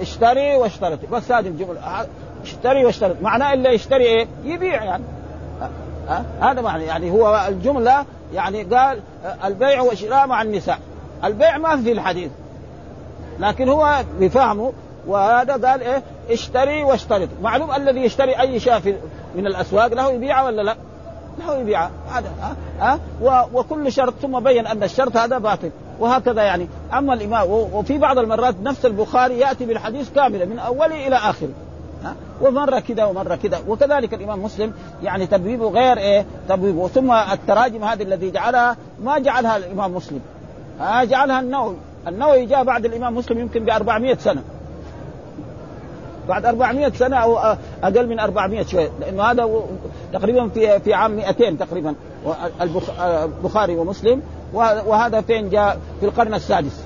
اشتري 0.00 0.56
واشترطي 0.56 1.06
بس 1.06 1.32
هذه 1.32 1.46
الجملة 1.48 2.06
اشتري 2.42 2.84
واشترط 2.84 3.16
معناه 3.22 3.52
إلا 3.54 3.70
يشتري 3.70 4.04
إيه؟ 4.04 4.26
يبيع 4.44 4.84
يعني؟ 4.84 5.04
هذا 6.40 6.60
معنى. 6.60 6.84
يعني 6.84 7.10
هو 7.10 7.46
الجملة 7.48 8.04
يعني 8.34 8.62
قال 8.62 9.00
البيع 9.44 9.80
والشراء 9.80 10.26
مع 10.26 10.42
النساء. 10.42 10.78
البيع 11.24 11.58
ما 11.58 11.82
في 11.82 11.92
الحديث. 11.92 12.30
لكن 13.40 13.68
هو 13.68 14.04
بفهمه 14.20 14.72
وهذا 15.06 15.52
قال 15.52 15.82
إيه؟ 15.82 16.02
اشتري 16.30 16.84
واشترط. 16.84 17.28
معلوم 17.42 17.72
الذي 17.72 18.00
يشتري 18.00 18.40
أي 18.40 18.60
شيء 18.60 18.98
من 19.34 19.46
الأسواق 19.46 19.94
له 19.94 20.10
يبيعه 20.10 20.44
ولا 20.44 20.62
لا؟ 20.62 20.76
له 21.38 21.56
يبيعه 21.56 21.90
هذا 22.10 22.30
ها 22.80 22.98
أه؟ 23.22 23.48
وكل 23.54 23.92
شرط 23.92 24.14
ثم 24.22 24.40
بين 24.40 24.66
أن 24.66 24.82
الشرط 24.82 25.16
هذا 25.16 25.38
باطل. 25.38 25.70
وهكذا 26.00 26.42
يعني. 26.42 26.68
أما 26.92 27.14
الإمام 27.14 27.50
وفي 27.50 27.98
بعض 27.98 28.18
المرات 28.18 28.54
نفس 28.62 28.86
البخاري 28.86 29.38
يأتي 29.38 29.66
بالحديث 29.66 30.12
كاملا 30.14 30.44
من 30.44 30.58
أوله 30.58 31.06
إلى 31.06 31.16
آخره. 31.16 31.48
ها 32.04 32.14
ومره 32.40 32.78
كذا 32.78 33.04
ومره 33.04 33.34
كذا. 33.34 33.60
وكذلك 33.68 34.14
الإمام 34.14 34.42
مسلم 34.42 34.72
يعني 35.02 35.26
تبويبه 35.26 35.70
غير 35.70 35.98
إيه؟ 35.98 36.24
تبويبه. 36.48 36.88
ثم 36.88 37.12
التراجم 37.12 37.84
هذه 37.84 38.02
الذي 38.02 38.30
جعلها 38.30 38.76
ما 39.02 39.18
جعلها 39.18 39.56
الإمام 39.56 39.94
مسلم. 39.94 40.20
ها 40.80 41.04
جعلها 41.04 41.40
النووي. 41.40 41.76
النووي 42.08 42.46
جاء 42.46 42.64
بعد 42.64 42.84
الإمام 42.84 43.14
مسلم 43.14 43.38
يمكن 43.38 43.64
ب 43.64 43.70
400 43.70 44.14
سنة. 44.14 44.42
بعد 46.28 46.46
400 46.46 46.92
سنة 46.92 47.16
أو 47.16 47.38
أقل 47.82 48.08
من 48.08 48.20
400 48.20 48.64
شوية 48.64 48.90
لأنه 49.00 49.22
هذا 49.22 49.60
تقريبا 50.12 50.48
في 50.48 50.80
في 50.80 50.94
عام 50.94 51.16
200 51.16 51.56
تقريبا. 51.58 51.94
البخاري 52.60 53.76
ومسلم. 53.76 54.22
وهذا 54.54 55.20
فين 55.20 55.50
جاء؟ 55.50 55.78
في 56.00 56.06
القرن 56.06 56.34
السادس. 56.34 56.84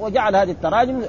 وجعل 0.00 0.36
هذه 0.36 0.50
التراجم. 0.50 1.02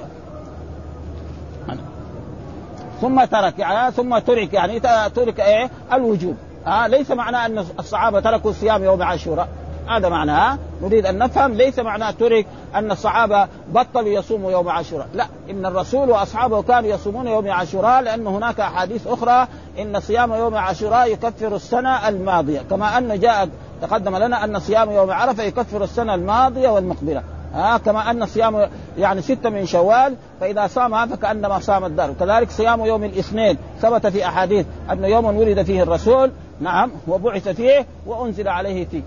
ثم 3.00 3.24
ترك 3.24 3.58
يعني 3.58 3.92
ثم 3.92 4.18
ترك 4.18 4.52
يعني 4.52 4.80
ترك 5.14 5.40
إيه؟ 5.40 5.70
الوجوب. 5.92 6.36
آه 6.66 6.86
ليس 6.86 7.10
معناه 7.10 7.46
أن 7.46 7.64
الصحابة 7.78 8.20
تركوا 8.20 8.52
صيام 8.52 8.84
يوم 8.84 9.02
عاشوراء. 9.02 9.48
هذا 9.88 10.08
معناه 10.08 10.58
نريد 10.82 11.06
أن 11.06 11.18
نفهم 11.18 11.54
ليس 11.54 11.78
معناه 11.78 12.10
ترك 12.10 12.46
أن 12.74 12.90
الصحابة 12.90 13.48
بطلوا 13.68 14.08
يصوموا 14.08 14.50
يوم 14.52 14.68
عاشوراء. 14.68 15.08
لا 15.14 15.26
إن 15.50 15.66
الرسول 15.66 16.10
وأصحابه 16.10 16.62
كانوا 16.62 16.90
يصومون 16.90 17.26
يوم 17.26 17.50
عاشوراء 17.50 18.02
لأن 18.02 18.26
هناك 18.26 18.60
أحاديث 18.60 19.06
أخرى 19.06 19.46
إن 19.78 20.00
صيام 20.00 20.32
يوم 20.32 20.54
عاشوراء 20.54 21.12
يكفر 21.12 21.56
السنة 21.56 22.08
الماضية. 22.08 22.60
كما 22.70 22.98
أن 22.98 23.20
جاء 23.20 23.48
تقدم 23.82 24.16
لنا 24.16 24.44
أن 24.44 24.58
صيام 24.58 24.90
يوم 24.90 25.10
عرفة 25.10 25.42
يكفر 25.42 25.84
السنة 25.84 26.14
الماضية 26.14 26.68
والمقبلة. 26.68 27.22
ها 27.54 27.78
كما 27.78 28.10
أن 28.10 28.26
صيام 28.26 28.68
يعني 28.98 29.22
ستة 29.22 29.50
من 29.50 29.66
شوال 29.66 30.16
فإذا 30.40 30.66
صامها 30.66 31.06
فكأنما 31.06 31.58
صام 31.58 31.84
الدار. 31.84 32.12
كذلك 32.20 32.50
صيام 32.50 32.84
يوم 32.84 33.04
الاثنين 33.04 33.58
ثبت 33.80 34.06
في 34.06 34.26
أحاديث 34.26 34.66
انه 34.92 35.06
يوم 35.06 35.24
ولد 35.24 35.62
فيه 35.62 35.82
الرسول. 35.82 36.32
نعم 36.60 36.90
وبعث 37.08 37.48
فيه 37.48 37.86
وأنزل 38.06 38.48
عليه 38.48 38.86
فيه. 38.86 39.02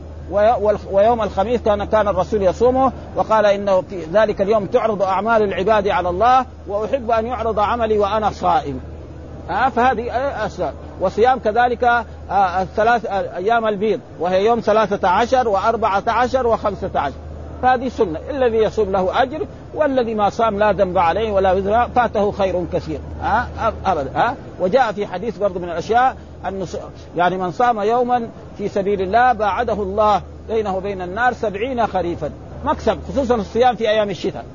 ويوم 0.91 1.21
الخميس 1.21 1.61
كان 1.61 1.83
كان 1.83 2.07
الرسول 2.07 2.41
يصومه 2.41 2.91
وقال 3.15 3.45
إنه 3.45 3.81
في 3.81 4.03
ذلك 4.13 4.41
اليوم 4.41 4.65
تعرض 4.65 5.01
أعمال 5.01 5.43
العباد 5.43 5.87
على 5.87 6.09
الله 6.09 6.45
وأحب 6.67 7.11
أن 7.11 7.25
يعرض 7.25 7.59
عملي 7.59 7.97
وأنا 7.97 8.29
صائم. 8.29 8.79
ها 9.49 9.69
فهذه 9.69 10.11
اسباب 10.45 10.73
وصيام 11.01 11.39
كذلك 11.39 11.83
آه 11.83 12.61
الثلاث 12.61 13.05
أيام 13.11 13.67
البيض 13.67 13.99
وهي 14.19 14.45
يوم 14.45 14.59
ثلاثة 14.59 15.07
عشر 15.07 15.47
وأربعة 15.47 16.03
عشر 16.07 16.47
وخمسة 16.47 16.91
عشر. 16.95 17.15
فهذه 17.61 17.89
سنة. 17.89 18.19
الذي 18.29 18.57
يصوم 18.57 18.91
له 18.91 19.21
أجر 19.21 19.47
والذي 19.75 20.15
ما 20.15 20.29
صام 20.29 20.59
لا 20.59 20.71
ذنب 20.71 20.97
عليه 20.97 21.31
ولا 21.31 21.53
وزر 21.53 21.87
فاته 21.95 22.31
خير 22.31 22.65
كثير. 22.73 22.99
أبدا. 23.85 24.35
وجاء 24.59 24.91
في 24.91 25.07
حديث 25.07 25.37
برضه 25.37 25.59
من 25.59 25.69
الأشياء 25.69 26.15
أن 26.45 26.65
يعني 27.15 27.37
من 27.37 27.51
صام 27.51 27.79
يوما 27.79 28.29
في 28.57 28.67
سبيل 28.67 29.01
الله 29.01 29.33
باعده 29.33 29.73
الله 29.73 30.21
بينه 30.49 30.77
وبين 30.77 31.01
النار 31.01 31.33
سبعين 31.33 31.87
خريفا. 31.87 32.31
مكسب 32.65 32.99
خصوصا 33.09 33.35
الصيام 33.35 33.75
في 33.75 33.89
أيام 33.89 34.09
الشتاء. 34.09 34.45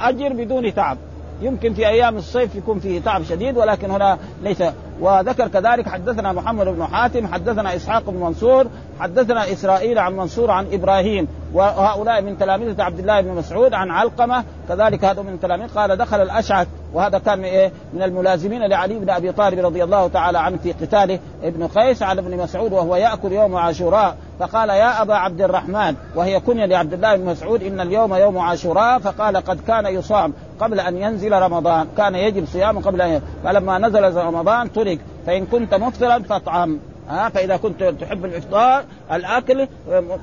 أجر 0.00 0.32
بدون 0.32 0.74
تعب. 0.74 0.98
يمكن 1.42 1.74
في 1.74 1.88
أيام 1.88 2.16
الصيف 2.16 2.54
يكون 2.54 2.80
فيه 2.80 3.00
تعب 3.00 3.22
شديد 3.22 3.56
ولكن 3.56 3.90
هنا 3.90 4.18
ليس 4.42 4.62
وذكر 5.00 5.48
كذلك 5.48 5.88
حدثنا 5.88 6.32
محمد 6.32 6.66
بن 6.66 6.86
حاتم 6.86 7.26
حدثنا 7.26 7.76
إسحاق 7.76 8.10
بن 8.10 8.20
منصور 8.20 8.66
حدثنا 9.00 9.52
إسرائيل 9.52 9.98
عن 9.98 10.16
منصور 10.16 10.50
عن 10.50 10.66
إبراهيم 10.72 11.28
وهؤلاء 11.54 12.22
من 12.22 12.38
تلامذه 12.38 12.82
عبد 12.82 12.98
الله 12.98 13.20
بن 13.20 13.30
مسعود 13.30 13.74
عن 13.74 13.90
علقمة 13.90 14.44
كذلك 14.68 15.04
هذا 15.04 15.22
من 15.22 15.40
تلاميذ 15.40 15.68
قال 15.68 15.96
دخل 15.96 16.22
الأشعث 16.22 16.66
وهذا 16.92 17.18
كان 17.18 17.44
إيه؟ 17.44 17.72
من 17.92 18.02
الملازمين 18.02 18.62
لعلي 18.62 18.94
بن 18.94 19.10
أبي 19.10 19.32
طالب 19.32 19.66
رضي 19.66 19.84
الله 19.84 20.08
تعالى 20.08 20.38
عنه 20.38 20.56
في 20.56 20.72
قتاله 20.72 21.18
ابن 21.42 21.66
قيس 21.66 22.02
على 22.02 22.20
ابن 22.20 22.36
مسعود 22.36 22.72
وهو 22.72 22.96
يأكل 22.96 23.32
يوم 23.32 23.56
عاشوراء 23.56 24.16
فقال 24.38 24.68
يا 24.68 25.02
أبا 25.02 25.14
عبد 25.14 25.40
الرحمن 25.40 25.94
وهي 26.14 26.40
كنية 26.40 26.66
لعبد 26.66 26.92
الله 26.92 27.16
بن 27.16 27.24
مسعود 27.24 27.62
إن 27.62 27.80
اليوم 27.80 28.14
يوم 28.14 28.38
عاشوراء 28.38 28.98
فقال 28.98 29.36
قد 29.36 29.60
كان 29.66 29.86
يصام. 29.86 30.32
قبل 30.60 30.80
أن 30.80 30.96
ينزل 30.96 31.32
رمضان. 31.32 31.86
كان 31.96 32.14
يجب 32.14 32.46
صيامه 32.46 32.80
قبل 32.80 33.00
أن 33.00 33.08
ينزل 33.10 33.26
فلما 33.44 33.78
نزل 33.78 34.16
رمضان 34.16 34.72
ترك. 34.72 34.98
فإن 35.26 35.46
كنت 35.46 35.74
مفطرا 35.74 36.18
فاطعم. 36.18 36.78
ها 37.08 37.28
فإذا 37.28 37.56
كنت 37.56 37.82
تحب 37.82 38.24
الإفطار 38.24 38.84
الأكل 39.12 39.68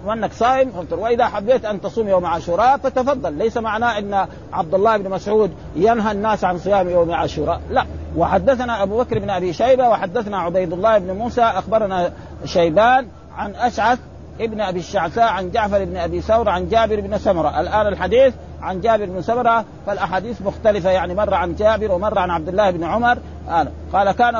وانك 0.05 0.33
صائم 0.33 0.69
افطر 0.69 0.99
وإذا 0.99 1.25
حبيت 1.25 1.65
أن 1.65 1.81
تصوم 1.81 2.07
يوم 2.07 2.25
عاشوراء 2.25 2.77
فتفضل. 2.77 3.33
ليس 3.33 3.57
معناه 3.57 3.99
إن 3.99 4.27
عبد 4.53 4.73
الله 4.73 4.97
بن 4.97 5.09
مسعود 5.09 5.51
ينهى 5.75 6.11
الناس 6.11 6.43
عن 6.43 6.57
صيام 6.57 6.89
يوم 6.89 7.11
عاشوراء. 7.11 7.61
لا. 7.69 7.85
وحدثنا 8.17 8.83
أبو 8.83 9.03
بكر 9.03 9.19
بن 9.19 9.29
أبي 9.29 9.53
شيبة 9.53 9.89
وحدثنا 9.89 10.37
عبيد 10.37 10.73
الله 10.73 10.97
بن 10.97 11.11
موسى 11.11 11.41
أخبرنا 11.41 12.11
شيبان 12.45 13.07
عن 13.37 13.55
أشعث 13.55 13.99
ابن 14.39 14.61
أبي 14.61 14.79
الشعثاء 14.79 15.27
عن 15.27 15.51
جعفر 15.51 15.85
بن 15.85 15.97
أبي 15.97 16.21
ثور 16.21 16.49
عن 16.49 16.69
جابر 16.69 16.99
بن 16.99 17.17
سمرة. 17.17 17.61
الآن 17.61 17.87
الحديث 17.87 18.33
عن 18.63 18.81
جابر 18.81 19.05
بن 19.05 19.21
سمرة 19.21 19.65
فالأحاديث 19.87 20.41
مختلفة. 20.41 20.89
يعني 20.89 21.15
مره 21.15 21.35
عن 21.35 21.55
جابر 21.55 21.91
ومره 21.91 22.19
عن 22.19 22.29
عبد 22.29 22.47
الله 22.47 22.71
بن 22.71 22.83
عمر. 22.83 23.17
قال 23.49 23.67
كان 23.93 24.35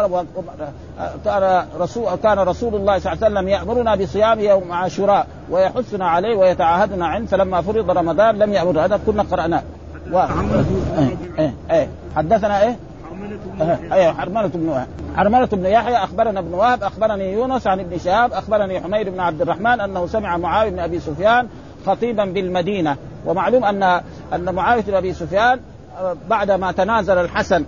كان 1.26 1.66
رسول 1.80 2.16
كان 2.24 2.40
رسول 2.40 2.76
الله 2.76 3.00
صلى 3.00 3.14
الله 3.14 3.26
عليه 3.26 3.36
وسلم 3.36 3.48
يأمرنا 3.48 3.96
بصيام 3.96 4.40
يوم 4.40 4.72
عاشوراء 4.72 5.28
ويحثنا 5.50 6.10
عليه 6.10 6.36
ويتعاهدنا 6.36 7.08
عنه 7.08 7.26
فلما 7.26 7.62
فرض 7.62 7.92
رمضان 7.92 8.40
لم 8.40 8.54
يامر 8.54 8.86
هذا 8.86 9.00
كنا 9.06 9.24
قرأناه. 9.24 9.64
و... 10.12 10.20
إيه 10.20 11.18
إيه 11.40 11.54
إيه. 11.72 11.88
حدثنا 12.16 12.62
إيه؟ 12.62 12.78
إيه 13.94 14.12
حرملة 14.12 14.48
بن 14.48 14.86
حرملة 15.16 15.46
بن 15.46 15.66
يحيى 15.66 15.98
أخبرنا 15.98 16.40
ابن 16.40 16.54
وهب 16.54 16.84
أخبرني 16.84 17.34
يونس 17.34 17.68
عن 17.68 17.80
ابن 17.80 17.98
شهاب 17.98 18.34
أخبرني 18.34 18.82
حمير 18.82 19.10
بن 19.10 19.20
عبد 19.20 19.42
الرحمن 19.42 19.82
أنه 19.82 20.08
سمع 20.08 20.38
معاويه 20.38 20.70
بن 20.70 20.80
أبي 20.80 21.00
سفيان 21.00 21.48
خطيبا 21.86 22.26
بالمدينة. 22.26 22.98
ومعلوم 23.26 23.65
ان 23.65 23.84
أن 24.34 24.56
معاوية 24.56 24.82
بن 24.82 24.96
أبي 24.96 25.13
سفيان 25.13 25.60
بعد 26.30 26.52
ما 26.52 26.72
تنازل 26.72 27.17
الحسن 27.17 27.65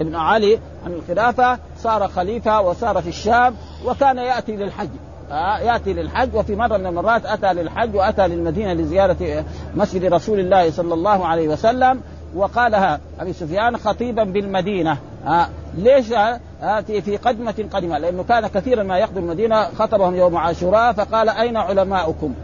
بن 0.00 0.14
علي 0.14 0.58
عن 0.86 0.92
الخلافة 0.92 1.58
صار 1.78 2.08
خليفة 2.08 2.60
وصار 2.60 3.02
في 3.02 3.08
الشام 3.08 3.54
وكان 3.84 4.18
يأتي 4.18 4.56
للحج. 4.56 4.88
آه 5.30 5.58
يأتي 5.58 5.92
للحج 5.92 6.34
وفي 6.34 6.56
مرة 6.56 6.76
من 6.76 6.86
المرات 6.86 7.26
أتى 7.26 7.52
للحج 7.52 7.94
وأتى 7.94 8.28
للمدينة 8.28 8.72
لزيارة 8.72 9.44
مسجد 9.74 10.04
رسول 10.04 10.40
الله 10.40 10.70
صلى 10.70 10.94
الله 10.94 11.26
عليه 11.26 11.48
وسلم. 11.48 12.00
وقالها 12.34 13.00
أبي 13.20 13.32
سفيان 13.32 13.76
خطيبا 13.76 14.24
بالمدينة. 14.24 14.98
آه 15.26 15.48
ليش 15.74 16.12
آه 16.12 16.80
في 16.80 17.16
قدمة 17.16 17.68
قدمة؟ 17.72 17.98
لأنه 17.98 18.22
كان 18.22 18.46
كثيرا 18.46 18.82
ما 18.82 18.98
يقدم 18.98 19.22
المدينة 19.22 19.64
خطبهم 19.64 20.14
يوم 20.14 20.36
عاشوراء 20.36 20.92
فقال 20.92 21.28
أين 21.28 21.56
علماؤكم؟ 21.56 22.34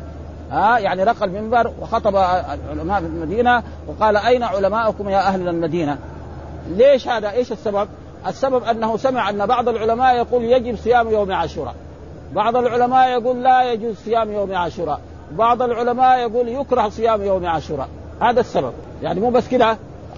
ها 0.50 0.78
يعني 0.78 1.04
رقى 1.04 1.24
المنبر 1.24 1.72
وخطب 1.80 2.16
علماء 2.70 2.98
المدينة 2.98 3.62
وقال 3.86 4.16
أين 4.16 4.42
علماؤكم 4.42 5.08
يا 5.08 5.18
أهل 5.18 5.48
المدينة؟ 5.48 5.98
ليش 6.68 7.08
هذا؟ 7.08 7.30
إيش 7.30 7.52
السبب؟ 7.52 7.88
السبب 8.26 8.64
أنه 8.64 8.96
سمع 8.96 9.30
أن 9.30 9.46
بعض 9.46 9.68
العلماء 9.68 10.16
يقول 10.16 10.44
يجب 10.44 10.76
صيام 10.76 11.10
يوم 11.10 11.32
عاشوراء. 11.32 11.74
بعض 12.32 12.56
العلماء 12.56 13.08
يقول 13.08 13.42
لا 13.42 13.72
يجوز 13.72 13.96
صيام 13.96 14.32
يوم 14.32 14.54
عاشوراء. 14.54 15.00
بعض 15.32 15.62
العلماء 15.62 16.18
يقول 16.18 16.48
يكره 16.48 16.88
صيام 16.88 17.22
يوم 17.22 17.46
عاشوراء. 17.46 17.88
هذا 18.20 18.40
السبب، 18.40 18.72
يعني 19.02 19.20
مو 19.20 19.30
بس 19.30 19.48
كده 19.48 19.76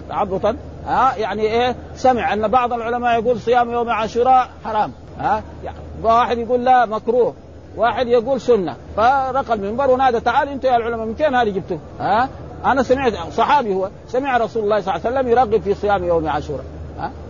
تعبطا 0.09 0.57
ها 0.85 1.15
يعني 1.15 1.41
إيه؟ 1.41 1.75
سمع 1.95 2.33
أن 2.33 2.47
بعض 2.47 2.73
العلماء 2.73 3.19
يقول 3.19 3.39
صيام 3.39 3.71
يوم 3.71 3.89
عاشوراء 3.89 4.49
حرام، 4.65 4.91
ها؟ 5.19 5.43
يعني 5.63 5.77
واحد 6.03 6.37
يقول 6.37 6.65
لا 6.65 6.85
مكروه، 6.85 7.33
واحد 7.77 8.07
يقول 8.07 8.41
سنة. 8.41 8.75
فرقى 8.97 9.53
المنبر 9.53 9.91
ونادى 9.91 10.19
تعال 10.19 10.49
أنتم 10.49 10.67
يا 10.67 10.77
العلماء 10.77 11.05
من 11.05 11.13
فين 11.13 11.35
هذه 11.35 11.49
جبتوا؟ 11.49 11.77
ها؟ 11.99 12.29
أنا 12.65 12.83
سمعت 12.83 13.13
صحابي 13.31 13.73
هو 13.73 13.89
سمع 14.07 14.37
رسول 14.37 14.63
الله 14.63 14.81
صلى 14.81 14.95
الله 14.95 15.07
عليه 15.07 15.17
وسلم 15.17 15.31
يرغب 15.31 15.61
في 15.61 15.73
صيام 15.73 16.03
يوم 16.03 16.29
عاشوراء؟ 16.29 16.65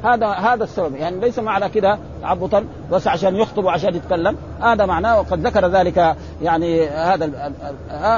هذا 0.04 0.28
هذا 0.28 0.64
السبب. 0.64 0.96
يعني 0.96 1.20
ليس 1.20 1.40
معنى 1.40 1.70
كده 1.70 1.98
تعبطا 2.22 2.66
بس 2.92 3.08
عشان 3.08 3.36
يخطب 3.36 3.66
وعشان 3.66 3.96
يتكلم. 3.96 4.38
هذا 4.62 4.86
معناه 4.86 5.20
وقد 5.20 5.48
ذكر 5.48 5.68
ذلك 5.68 6.16
يعني 6.42 6.88
هذا 6.88 7.52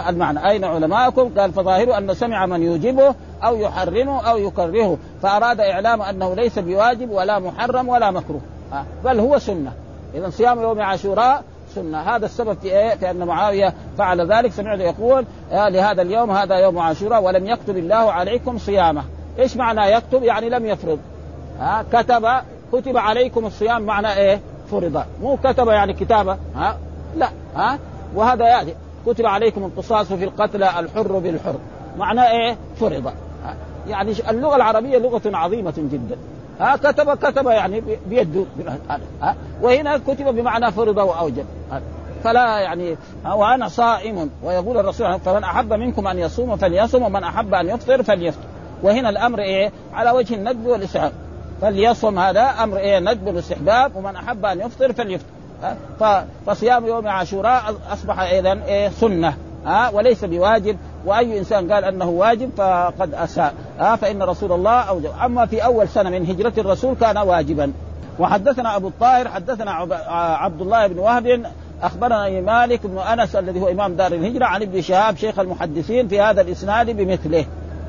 المعنى. 0.09 0.49
أين 0.49 0.63
علماءكم؟ 0.63 1.31
قال 1.39 1.51
فظاهره 1.51 1.97
أن 1.97 2.13
سمع 2.13 2.45
من 2.45 2.63
يوجبه 2.63 3.15
أو 3.43 3.57
يحرمه 3.57 4.29
أو 4.29 4.37
يكرهه. 4.37 4.97
فأراد 5.21 5.59
إعلام 5.59 6.01
أنه 6.01 6.35
ليس 6.35 6.59
بواجب 6.59 7.09
ولا 7.09 7.39
محرم 7.39 7.89
ولا 7.89 8.11
مكروه. 8.11 8.41
بل 9.05 9.19
هو 9.19 9.39
سنة. 9.39 9.71
اذا 10.15 10.29
صيام 10.29 10.61
يوم 10.61 10.81
عاشوراء 10.81 11.43
سنة. 11.75 11.97
هذا 11.97 12.25
السبب 12.25 12.57
في 12.61 12.71
إيه؟ 12.71 12.95
في 12.95 13.11
أن 13.11 13.23
معاوية 13.23 13.73
فعل 13.97 14.31
ذلك. 14.31 14.51
سمعت 14.51 14.79
يقول 14.79 15.25
آه 15.51 15.69
لهذا 15.69 16.01
اليوم 16.01 16.31
هذا 16.31 16.55
يوم 16.55 16.79
عاشوراء 16.79 17.23
ولم 17.23 17.47
يكتب 17.47 17.77
الله 17.77 18.11
عليكم 18.11 18.57
صيامه. 18.57 19.03
إيش 19.39 19.57
معنى 19.57 19.91
يكتب؟ 19.91 20.23
يعني 20.23 20.49
لم 20.49 20.65
يفرض. 20.65 20.99
ها 21.59 21.79
آه 21.79 22.01
كتب 22.01 22.27
كتب 22.73 22.97
عليكم 22.97 23.45
الصيام 23.45 23.81
معنى 23.81 24.13
إيه؟ 24.13 24.39
فرض. 24.71 25.03
مو 25.21 25.37
كتب 25.43 25.67
يعني 25.67 25.93
كتابة. 25.93 26.37
ها 26.55 26.77
لا. 27.17 27.29
ها 27.55 27.79
وهذا 28.15 28.45
يعني 28.45 28.73
كتب 29.05 29.25
عليكم 29.25 29.63
القصاص 29.63 30.13
في 30.13 30.23
القتلى 30.23 30.79
الحر 30.79 31.19
بالحر. 31.19 31.55
معناه 31.97 32.31
إيه؟ 32.31 32.57
فرض. 32.79 33.13
يعني 33.87 34.11
اللغة 34.29 34.55
العربية 34.55 34.97
لغة 34.97 35.21
عظيمة 35.25 35.73
جدا. 35.77 36.17
ها 36.59 36.75
كتب 36.75 37.17
كتب 37.17 37.47
يعني 37.47 37.83
بيده. 38.07 38.45
ها 39.21 39.35
وهنا 39.61 39.97
كتب 39.97 40.25
بمعنى 40.25 40.71
فرض 40.71 40.97
وأوجب. 40.97 41.45
فلا 42.23 42.59
يعني 42.59 42.97
وأنا 43.25 43.67
صائم. 43.67 44.29
ويقول 44.43 44.77
الرسول 44.77 45.19
فمن 45.19 45.43
أحب 45.43 45.73
منكم 45.73 46.07
أن 46.07 46.19
يصوم 46.19 46.55
فليصوم 46.55 47.03
ومن 47.03 47.23
أحب 47.23 47.53
أن 47.53 47.69
يفطر 47.69 48.03
فليفطر. 48.03 48.43
وهنا 48.83 49.09
الأمر 49.09 49.39
إيه؟ 49.39 49.71
على 49.93 50.11
وجه 50.11 50.35
الندب 50.35 50.65
والاستحباب 50.65 51.11
فليصوم 51.61 52.19
هذا 52.19 52.41
أمر 52.41 52.77
إيه؟ 52.77 52.99
ندب 52.99 53.27
والاستحباب 53.27 53.95
ومن 53.95 54.15
أحب 54.15 54.45
أن 54.45 54.59
يفطر 54.59 54.93
فليفطر. 54.93 55.27
فصيام 56.47 56.85
يوم 56.85 57.07
عاشوراء 57.07 57.75
أصبح 57.93 58.19
اذا 58.19 58.63
إيه؟ 58.67 58.89
سنة. 58.89 59.37
ها 59.65 59.89
وليس 59.89 60.25
بواجب. 60.25 60.77
وأي 61.05 61.39
إنسان 61.39 61.71
قال 61.71 61.83
أنه 61.83 62.09
واجب 62.09 62.49
فقد 62.57 63.13
أساء. 63.13 63.53
ها 63.79 63.95
فإن 63.95 64.23
رسول 64.23 64.51
الله 64.51 64.81
أوجب. 64.81 65.11
أما 65.25 65.45
في 65.45 65.65
أول 65.65 65.87
سنة 65.87 66.09
من 66.09 66.25
هجرة 66.29 66.53
الرسول 66.57 66.95
كان 66.95 67.17
واجبا. 67.17 67.71
وحدثنا 68.19 68.75
أبو 68.75 68.87
الطاهر 68.87 69.29
حدثنا 69.29 69.71
عبد 70.11 70.61
الله 70.61 70.87
بن 70.87 70.99
وهب 70.99 71.45
أخبرنا 71.81 72.41
مالك 72.41 72.87
بن 72.87 72.97
أنس 72.97 73.35
الذي 73.35 73.61
هو 73.61 73.69
إمام 73.69 73.93
دار 73.93 74.13
الهجرة 74.13 74.45
عن 74.45 74.61
ابن 74.61 74.81
شهاب 74.81 75.17
شيخ 75.17 75.39
المحدثين 75.39 76.07
في 76.07 76.21
هذا 76.21 76.41
الإسناد 76.41 76.89
بمثله. 76.89 77.45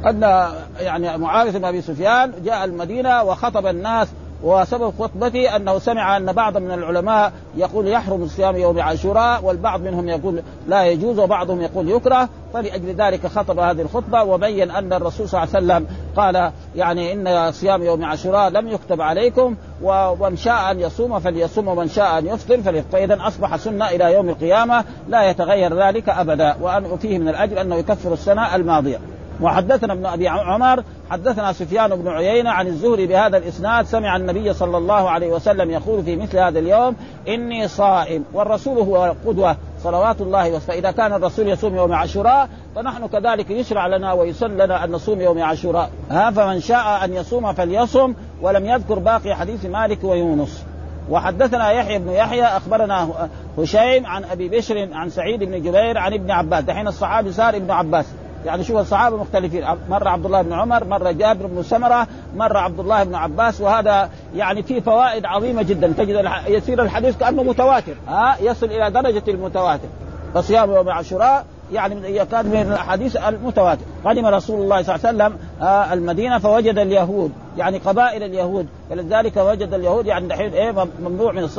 أن 0.06 0.48
يعني 0.80 1.18
معاوية 1.18 1.50
بن 1.50 1.64
أبي 1.64 1.82
سفيان 1.82 2.32
جاء 2.44 2.64
المدينة 2.64 3.22
وخطب 3.22 3.66
الناس 3.66 4.08
وسبب 4.44 4.92
خطبته 4.98 5.56
أنه 5.56 5.78
سمع 5.78 6.16
أن 6.16 6.32
بعض 6.32 6.56
من 6.56 6.70
العلماء 6.70 7.32
يقول 7.56 7.88
يحرم 7.88 8.22
الصيام 8.22 8.56
يوم 8.56 8.80
عاشوراء 8.80 9.44
والبعض 9.44 9.80
منهم 9.80 10.08
يقول 10.08 10.42
لا 10.68 10.84
يجوز 10.84 11.18
وبعضهم 11.18 11.60
يقول 11.60 11.90
يكره 11.90 12.28
فلأجل 12.54 12.94
ذلك 12.94 13.26
خطب 13.26 13.58
هذه 13.58 13.80
الخطبة 13.80 14.22
وبين 14.22 14.70
أن 14.70 14.92
الرسول 14.92 15.28
صلى 15.28 15.42
الله 15.42 15.54
عليه 15.54 15.66
وسلم 15.66 15.96
قال 16.16 16.52
يعني 16.76 17.12
إن 17.12 17.52
صيام 17.52 17.82
يوم 17.82 18.04
عاشوراء 18.04 18.50
لم 18.50 18.68
يكتب 18.68 19.00
عليكم 19.00 19.56
ومن 19.82 20.36
شاء 20.36 20.70
أن 20.70 20.80
يصوم 20.80 21.18
فليصوم 21.18 21.68
ومن 21.68 21.88
شاء 21.88 22.18
أن 22.18 22.26
يفطر 22.26 22.62
فليفطر. 22.62 22.90
فإذا 22.92 23.18
أصبح 23.20 23.56
سنه 23.56 23.88
إلى 23.88 24.12
يوم 24.14 24.28
القيامة 24.28 24.84
لا 25.08 25.30
يتغير 25.30 25.86
ذلك 25.86 26.08
أبدا 26.08 26.56
وأن 26.60 26.96
فيه 26.96 27.18
من 27.18 27.28
الأجر 27.28 27.60
أنه 27.60 27.76
يكفر 27.76 28.12
السنة 28.12 28.54
الماضية. 28.54 28.98
وحدثنا 29.40 29.92
ابن 29.92 30.06
أبي 30.06 30.28
عمر 30.28 30.82
حدثنا 31.10 31.52
سفيان 31.52 31.96
بن 31.96 32.08
عيينة 32.08 32.50
عن 32.50 32.66
الزهري 32.66 33.06
بهذا 33.06 33.36
الإسناد 33.36 33.86
سمع 33.86 34.16
النبي 34.16 34.52
صلى 34.52 34.76
الله 34.76 35.10
عليه 35.10 35.28
وسلم 35.28 35.70
يقول 35.70 36.02
في 36.02 36.16
مثل 36.16 36.38
هذا 36.38 36.58
اليوم 36.58 36.96
إني 37.28 37.68
صائم 37.68 38.24
والرسول 38.32 38.78
هو 38.78 39.06
القدوة 39.06 39.56
صلوات 39.82 40.20
الله 40.20 40.48
وسلم 40.48 40.60
فإذا 40.60 40.90
كان 40.90 41.12
الرسول 41.12 41.48
يصوم 41.48 41.76
يوم 41.76 41.92
عاشوراء 41.92 42.48
فنحن 42.76 43.06
كذلك 43.06 43.50
يشرع 43.50 43.86
لنا 43.86 44.12
ويسن 44.12 44.56
لنا 44.56 44.84
أن 44.84 44.90
نصوم 44.90 45.20
يوم 45.20 45.42
عاشوراء. 45.42 45.90
ها 46.10 46.30
فمن 46.30 46.60
شاء 46.60 47.04
أن 47.04 47.14
يصوم 47.14 47.52
فليصم 47.52 48.14
ولم 48.42 48.66
يذكر 48.66 48.98
باقي 48.98 49.34
حديث 49.34 49.66
مالك 49.66 50.04
ويونس. 50.04 50.64
وحدثنا 51.10 51.70
يحيى 51.70 51.98
بن 51.98 52.10
يحيى 52.10 52.44
أخبرنا 52.44 53.28
هشيم 53.58 54.06
عن 54.06 54.24
أبي 54.24 54.48
بشر 54.48 54.88
عن 54.92 55.10
سعيد 55.10 55.44
بن 55.44 55.62
جبير 55.62 55.98
عن 55.98 56.12
ابن 56.12 56.30
عباس. 56.30 56.64
دحين 56.64 56.88
الصحابي 56.88 57.32
صار 57.32 57.56
ابن 57.56 57.70
عباس. 57.70 58.06
يعني 58.44 58.64
شوف 58.64 58.76
الصحابة 58.76 59.16
مختلفين. 59.16 59.64
مرة 59.88 60.08
عبد 60.08 60.26
الله 60.26 60.42
بن 60.42 60.52
عمر 60.52 60.84
مرة 60.84 61.10
جابر 61.10 61.46
بن 61.46 61.62
سمرة 61.62 62.06
مرة 62.36 62.58
عبد 62.58 62.80
الله 62.80 63.04
بن 63.04 63.14
عباس 63.14 63.60
وهذا 63.60 64.10
يعني 64.36 64.62
فيه 64.62 64.80
فوائد 64.80 65.24
عظيمة 65.24 65.62
جدا. 65.62 65.92
تجد 65.98 66.30
يصير 66.48 66.82
الحديث 66.82 67.18
كأنه 67.18 67.42
متواتر. 67.42 67.94
ها 68.08 68.36
يصل 68.40 68.66
إلى 68.66 68.90
درجة 68.90 69.22
المتواتر. 69.28 69.88
فصيام 70.34 70.72
يوم 70.72 70.88
عاشوراء 70.88 71.44
يعني 71.72 72.16
يكاد 72.16 72.46
من 72.46 72.60
الاحاديث 72.60 73.16
المتواتر. 73.16 73.82
قدم 74.04 74.26
رسول 74.26 74.60
الله 74.60 74.82
صلى 74.82 74.94
الله 74.94 75.06
عليه 75.06 75.16
وسلم 75.16 75.38
آه 75.62 75.92
المدينة 75.92 76.38
فوجد 76.38 76.78
اليهود 76.78 77.32
يعني 77.56 77.78
قبائل 77.78 78.22
اليهود. 78.22 78.66
فلذلك 78.90 79.36
وجد 79.36 79.74
اليهود 79.74 80.06
يعني 80.06 80.28
دحين 80.28 80.52
إيه 80.52 80.86
ممنوع 81.00 81.32
من 81.32 81.44
الص... 81.44 81.58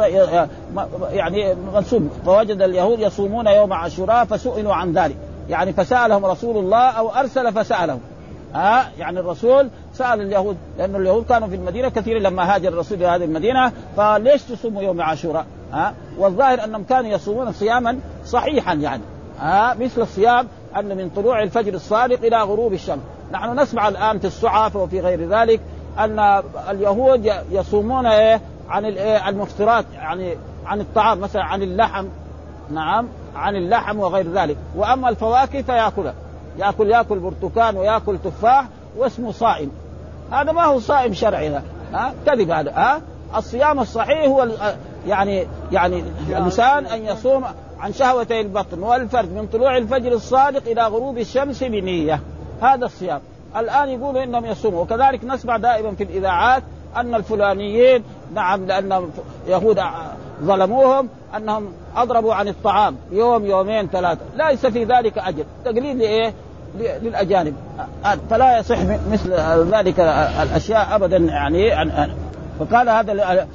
يعني 1.10 1.56
منسوب 1.74 2.10
فوجد 2.26 2.62
اليهود 2.62 3.00
يصومون 3.00 3.48
يوم 3.48 3.74
عاشوراء 3.74 4.26
فسئلوا 4.26 4.74
عن 4.74 4.94
ذلك. 4.94 5.16
يعني 5.50 5.74
فسألهم 5.74 6.26
رسول 6.26 6.58
الله 6.58 6.90
أو 6.90 7.10
أرسل 7.10 7.54
فسألهم. 7.54 8.00
ها 8.54 8.82
آه 8.82 8.86
يعني 8.98 9.20
الرسول 9.20 9.70
سأل 9.94 10.22
اليهود 10.22 10.58
لأن 10.78 10.96
اليهود 10.96 11.26
كانوا 11.26 11.48
في 11.48 11.56
المدينة 11.56 11.90
كثير 11.90 12.20
لما 12.20 12.56
هاجر 12.56 12.70
الرسول 12.70 12.98
إلى 12.98 13.08
هذه 13.08 13.24
المدينة 13.24 13.72
فليش 13.98 14.44
تصوموا 14.44 14.82
يوم 14.82 15.02
عاشوراء؟ 15.02 15.46
ها 15.72 15.88
آه 15.88 15.94
والظاهر 16.18 16.64
أنهم 16.64 16.84
كانوا 16.84 17.12
يصومون 17.12 17.52
صياما 17.52 18.00
صحيحا 18.26 18.74
يعني. 18.74 19.04
ها 19.40 19.72
آه 19.72 19.74
مثل 19.74 20.02
الصيام 20.02 20.48
أن 20.76 20.98
من 20.98 21.10
طلوع 21.10 21.44
الفجر 21.44 21.74
الصادق 21.74 22.26
إلى 22.26 22.38
غروب 22.38 22.74
الشمس، 22.74 23.02
نحن 23.32 23.60
نسمع 23.60 23.88
الآن 23.88 24.20
في 24.20 24.28
الصحف 24.28 24.76
وفي 24.76 25.00
غير 25.00 25.30
ذلك 25.30 25.62
أن 26.00 26.44
اليهود 26.70 27.32
يصومون 27.52 28.06
إيه؟ 28.06 28.42
عن 28.70 28.86
المفطرات 29.28 29.86
يعني 29.94 30.38
عن 30.66 30.82
الطعام 30.82 31.20
مثلا 31.20 31.44
عن 31.44 31.62
اللحم. 31.62 32.06
نعم. 32.72 33.08
عن 33.36 33.56
اللحم 33.56 34.00
وغير 34.00 34.32
ذلك. 34.32 34.58
وأما 34.76 35.10
الفواكه 35.10 35.62
فيأكلها. 35.62 36.14
ياكل 36.60 36.90
يأكل 36.90 37.20
برتقال 37.20 37.78
ويأكل 37.78 38.18
تفاح 38.24 38.66
واسمه 38.98 39.32
صائم. 39.32 39.72
هذا 40.32 40.52
ما 40.52 40.64
هو 40.64 40.80
صائم 40.80 41.14
شرعي 41.14 41.62
ها؟ 41.94 42.14
كذب 42.26 42.50
هذا. 42.50 42.72
ها؟ 42.72 43.02
الصيام 43.36 43.80
الصحيح 43.80 44.26
هو 44.26 44.48
يعني 45.08 45.48
يعني 45.72 46.04
الانسان 46.30 46.86
أن 46.86 47.06
يصوم 47.06 47.44
عن 47.80 47.94
شهوتي 47.94 48.42
البطن 48.42 48.84
والفرد 48.84 49.34
من 49.34 49.48
طلوع 49.48 49.78
الفجر 49.78 50.12
الصادق 50.12 50.72
إلى 50.72 50.82
غروب 50.88 51.18
الشمس 51.18 51.64
بنية. 51.64 52.20
هذا 52.62 52.86
الصيام. 52.86 53.22
الآن 53.58 53.90
يقولوا 53.90 54.24
إنهم 54.24 54.46
يصوموا. 54.46 54.82
وكذلك 54.82 55.24
نسمع 55.24 55.58
دائما 55.58 55.92
في 55.92 56.04
الإذاعات 56.04 56.64
أن 56.96 57.16
الفلانيين 57.16 58.04
نعم 58.34 58.66
لأن 58.66 59.10
يهود 59.48 59.80
ظلموهم 60.44 61.10
أنهم 61.38 61.68
أضربوا 61.96 62.34
عن 62.34 62.48
الطعام 62.48 62.96
يوم 63.12 63.46
يومين 63.46 63.88
ثلاثة. 63.88 64.22
ليس 64.36 64.66
في 64.66 64.84
ذلك 64.84 65.18
أجر. 65.18 65.44
تقليد 65.66 65.98
لإيه؟ 65.98 66.34
للأجانب. 67.02 67.56
فلا 68.30 68.60
يصح 68.60 68.78
مثل 69.12 69.34
ذلك 69.76 70.00
الأشياء 70.44 70.96
ابدا 70.96 71.18
يعني 71.18 71.84
فقال 72.60 72.90
هذا 72.90 73.48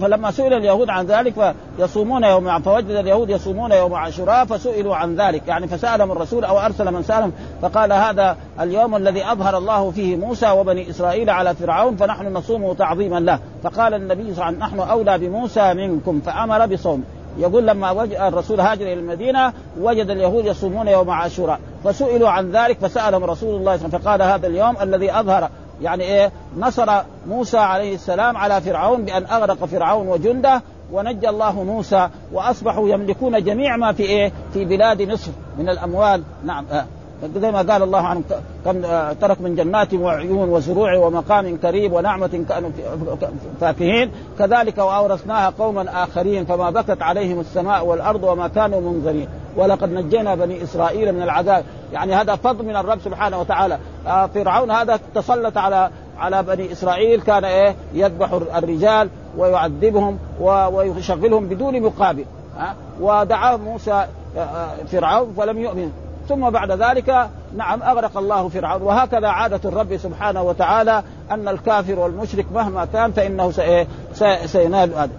فلما 0.00 0.30
سئل 0.30 0.54
اليهود 0.54 0.90
عن 0.90 1.06
ذلك 1.06 1.54
فيصومون 1.76 2.24
يوم 2.24 2.62
فوجد 2.62 2.90
اليهود 2.90 3.30
يصومون 3.30 3.72
يوم 3.72 3.94
عاشوراء 3.94 4.44
فسئلوا 4.44 4.96
عن 4.96 5.16
ذلك. 5.16 5.48
يعني 5.48 5.68
فسألهم 5.68 6.12
الرسول 6.12 6.44
أو 6.44 6.58
أرسل 6.58 6.92
من 6.92 7.02
سألهم 7.02 7.32
فقال 7.62 7.92
هذا 7.92 8.36
اليوم 8.60 8.96
الذي 8.96 9.24
أظهر 9.24 9.58
الله 9.58 9.90
فيه 9.90 10.16
موسى 10.16 10.50
وبني 10.50 10.90
إسرائيل 10.90 11.30
على 11.30 11.54
فرعون 11.54 11.96
فنحن 11.96 12.32
نصومه 12.32 12.74
تعظيما 12.74 13.20
له. 13.20 13.38
فقال 13.62 13.94
النبي 13.94 14.22
صلى 14.22 14.32
الله 14.32 14.44
عليه 14.44 14.56
وسلم 14.56 14.68
نحن 14.68 14.90
أولى 14.90 15.18
بموسى 15.18 15.74
منكم 15.74 16.20
فأمر 16.20 16.66
بصوم. 16.66 17.04
يقول 17.38 17.66
لما 17.66 18.04
الرسول 18.28 18.60
هاجر 18.60 18.82
إلى 18.82 18.94
المدينة 18.94 19.52
وجد 19.80 20.10
اليهود 20.10 20.46
يصومون 20.46 20.88
يوم 20.88 21.10
عاشوراء. 21.10 21.60
فسئلوا 21.84 22.28
عن 22.28 22.50
ذلك 22.50 22.78
فسألهم 22.78 23.24
رسول 23.24 23.54
الله 23.54 23.76
صلى 23.76 23.86
الله 23.86 23.90
عليه 23.90 23.96
وسلم 23.96 24.00
فقال 24.00 24.22
هذا 24.22 24.46
اليوم 24.46 24.76
الذي 24.82 25.12
أظهر 25.12 25.50
يعني 25.80 26.04
إيه؟ 26.04 26.32
نصر 26.58 27.02
موسى 27.28 27.58
عليه 27.58 27.94
السلام 27.94 28.36
على 28.36 28.60
فرعون 28.60 29.04
بأن 29.04 29.26
أغرق 29.26 29.64
فرعون 29.64 30.08
وجنده 30.08 30.62
ونجى 30.92 31.28
الله 31.28 31.62
موسى 31.62 32.08
وأصبحوا 32.32 32.88
يملكون 32.88 33.44
جميع 33.44 33.76
ما 33.76 33.92
في 33.92 34.02
إيه؟ 34.02 34.32
في 34.52 34.64
بلاد 34.64 35.02
مصر 35.02 35.30
من 35.58 35.68
الأموال. 35.68 36.22
نعم 36.44 36.64
آه. 36.72 36.84
زي 37.36 37.50
ما 37.50 37.58
قال 37.58 37.82
الله 37.82 37.98
عنهم 37.98 38.24
كم 38.64 38.84
آه، 38.84 39.12
ترك 39.12 39.40
من 39.40 39.56
جنات 39.56 39.94
وعيون 39.94 40.48
وزروع 40.48 40.96
ومقام 40.96 41.56
كريم 41.56 41.92
ونعمة 41.92 42.44
كانوا 42.48 42.70
فاكهين. 43.60 44.10
كذلك 44.38 44.78
وأورثناها 44.78 45.52
قوما 45.58 46.04
آخرين 46.04 46.44
فما 46.44 46.70
بكت 46.70 47.02
عليهم 47.02 47.40
السماء 47.40 47.86
والأرض 47.86 48.24
وما 48.24 48.48
كانوا 48.48 48.80
منذرين 48.80 49.28
ولقد 49.56 49.92
نجينا 49.92 50.34
بني 50.34 50.62
إسرائيل 50.62 51.12
من 51.12 51.22
العذاب. 51.22 51.64
يعني 51.92 52.14
هذا 52.14 52.36
فضل 52.36 52.64
من 52.64 52.76
الرب 52.76 52.98
سبحانه 53.04 53.40
وتعالى. 53.40 53.78
آه، 54.06 54.26
فرعون 54.26 54.70
هذا 54.70 54.98
تسلط 55.14 55.58
على 55.58 55.90
على 56.18 56.42
بني 56.42 56.72
إسرائيل. 56.72 57.20
كان 57.20 57.44
إيه؟ 57.44 57.74
يذبح 57.94 58.32
الرجال 58.32 59.08
ويعذبهم 59.38 60.18
ويشغلهم 60.40 61.46
بدون 61.46 61.80
مقابل. 61.80 62.24
ودعاه 63.00 63.56
موسى 63.56 64.06
آه، 64.38 64.68
فرعون 64.92 65.34
فلم 65.36 65.58
يؤمن. 65.58 65.92
ثم 66.30 66.50
بعد 66.50 66.70
ذلك 66.70 67.28
نعم 67.56 67.82
أغرق 67.82 68.18
الله 68.18 68.48
فرعون. 68.48 68.82
وهكذا 68.82 69.28
عادة 69.28 69.60
الرب 69.68 69.96
سبحانه 69.96 70.42
وتعالى 70.42 71.02
أن 71.30 71.48
الكافر 71.48 71.98
والمشرك 71.98 72.46
مهما 72.54 72.84
كان 72.84 73.12
فإنه 73.12 73.50
سينال 74.46 74.94
هذا. 74.94 75.10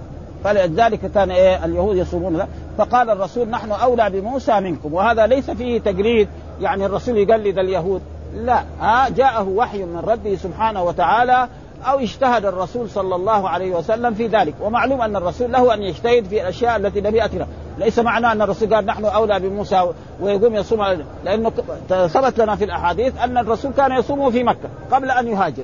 فلذلك 0.44 1.12
كان 1.12 1.32
إيه 1.32 1.66
اليهود 1.66 1.98
يصومون 1.98 2.46
فقال 2.78 3.10
الرسول 3.10 3.50
نحن 3.50 3.72
أولى 3.72 4.10
بموسى 4.10 4.60
منكم 4.60 4.94
وهذا 4.94 5.28
ليس 5.28 5.52
فيه 5.52 5.80
تجريد. 5.80 6.28
يعني 6.62 6.86
الرسول 6.86 7.18
يقلد 7.18 7.60
اليهود. 7.60 8.02
لا 8.36 8.64
ها 8.80 9.10
جاءه 9.10 9.50
وحي 9.50 9.84
من 9.84 10.00
ربه 10.08 10.36
سبحانه 10.36 10.84
وتعالى 10.84 11.48
أو 11.86 12.00
اجتهد 12.00 12.46
الرسول 12.46 12.90
صلى 12.90 13.16
الله 13.16 13.50
عليه 13.50 13.76
وسلم 13.76 14.14
في 14.14 14.28
ذلك. 14.28 14.54
ومعلوم 14.62 15.02
أن 15.02 15.16
الرسول 15.16 15.52
له 15.52 15.74
أن 15.74 15.82
يجتهد 15.82 16.26
في 16.26 16.42
الأشياء 16.42 16.76
التي 16.76 17.02
لم 17.02 17.16
ياتي 17.16 17.46
ليس 17.78 18.00
معنى 18.00 18.32
أن 18.32 18.42
الرسول 18.42 18.76
قال 18.76 18.86
نحن 18.86 19.06
أولى 19.06 19.40
بموسى 19.40 19.92
ويقوم 20.22 20.56
يصوم 20.56 21.04
لأنه 21.26 21.50
ثبت 21.90 22.40
لنا 22.40 22.56
في 22.56 22.64
الأحاديث 22.64 23.22
أن 23.24 23.38
الرسول 23.38 23.72
كان 23.72 23.92
يصوم 23.92 24.32
في 24.32 24.44
مكة 24.44 24.70
قبل 24.92 25.12
أن 25.12 25.28
يهاجر 25.28 25.64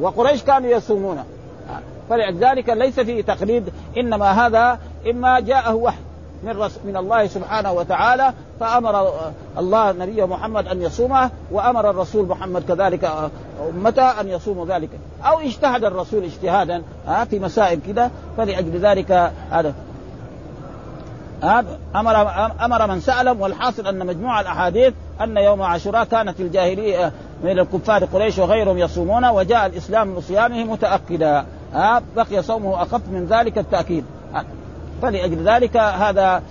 وقريش 0.00 0.42
كانوا 0.42 0.70
يصومون 0.70 1.24
فلذلك 2.10 2.68
ليس 2.68 3.00
فيه 3.00 3.22
تقليد 3.22 3.72
إنما 3.96 4.46
هذا 4.46 4.78
إما 5.10 5.40
جاءه 5.40 5.74
وحي 5.74 5.98
من 6.42 6.58
رس 6.58 6.78
من 6.84 6.96
الله 6.96 7.26
سبحانه 7.26 7.72
وتعالى 7.72 8.32
فأمر 8.60 9.12
الله 9.58 9.92
نبيه 9.92 10.24
محمد 10.24 10.66
أن 10.66 10.82
يصومه 10.82 11.30
وأمر 11.50 11.90
الرسول 11.90 12.28
محمد 12.28 12.62
كذلك 12.68 13.10
أمته 13.70 14.20
أن 14.20 14.28
يصوموا 14.28 14.66
ذلك. 14.66 14.90
أو 15.24 15.40
اجتهد 15.40 15.84
الرسول 15.84 16.24
اجتهادا 16.24 16.82
في 17.30 17.38
مسائل 17.38 17.80
كده 17.86 18.10
فلأجل 18.36 18.78
ذلك 18.78 19.32
هذا. 19.50 19.74
أمر 21.44 22.30
أمر 22.64 22.86
من 22.86 23.00
سألهم 23.00 23.40
والحاصل 23.40 23.86
أن 23.86 24.06
مجموع 24.06 24.40
الأحاديث 24.40 24.94
أن 25.20 25.36
يوم 25.36 25.62
عاشوراء 25.62 26.04
كانت 26.04 26.40
الجاهليه 26.40 27.12
من 27.44 27.58
الكفار 27.58 28.04
قريش 28.04 28.38
وغيرهم 28.38 28.78
يصومون 28.78 29.24
وجاء 29.24 29.66
الإسلام 29.66 30.08
من 30.08 30.20
صيامه 30.20 30.64
متاكدا 30.64 31.44
بقي 32.16 32.42
صومه 32.42 32.82
أخف 32.82 33.08
من 33.08 33.26
ذلك 33.26 33.58
التأكيد. 33.58 34.04
فلأجل 35.02 35.48
ذلك 35.48 35.76
هذا 35.76 36.42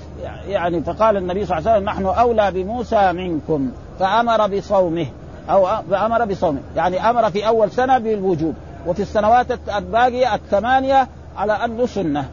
يعني 0.48 0.82
فقال 0.82 1.18
النبي 1.18 1.46
صلى 1.46 1.58
الله 1.58 1.72
عليه 1.72 1.80
وسلم 1.80 1.90
نحن 1.90 2.06
أولى 2.20 2.52
بموسى 2.52 3.14
منكم. 3.14 3.72
فأمر 4.00 4.48
بصومه 4.48 5.08
أو 5.50 5.68
فأمر 5.92 6.26
بصومه. 6.26 6.60
يعني 6.76 7.10
أمر 7.10 7.30
في 7.30 7.48
أول 7.48 7.72
سنة 7.72 7.98
بالوجوب 7.98 8.56
وفي 8.88 9.02
السنوات 9.02 9.48
الباقية 9.78 10.36
الثمانية 10.36 11.08
على 11.38 11.54
أنه 11.54 11.86
سنة 11.86 12.30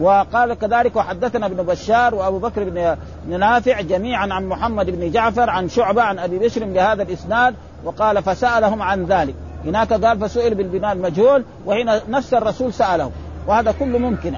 وقال 0.00 0.54
كذلك 0.54 0.96
وحدثنا 0.96 1.46
ابن 1.46 1.62
بشار 1.62 2.14
وابو 2.14 2.38
بكر 2.38 2.64
بن 3.26 3.40
نافع 3.40 3.80
جميعا 3.80 4.32
عن 4.32 4.46
محمد 4.46 4.90
بن 4.90 5.10
جعفر 5.10 5.50
عن 5.50 5.68
شعبة 5.68 6.02
عن 6.02 6.18
أبي 6.18 6.38
بشر 6.38 6.64
بهذا 6.64 7.02
الإسناد 7.02 7.54
وقال 7.84 8.22
فسألهم 8.22 8.82
عن 8.82 9.04
ذلك. 9.04 9.34
هناك 9.64 9.92
قال 9.92 10.20
فسئل 10.20 10.54
بالبناء 10.54 10.92
المجهول 10.92 11.44
وهنا 11.66 12.00
نفس 12.08 12.34
الرسول 12.34 12.72
سألهم 12.72 13.10
وهذا 13.46 13.74
كله 13.78 13.98
ممكن 13.98 14.34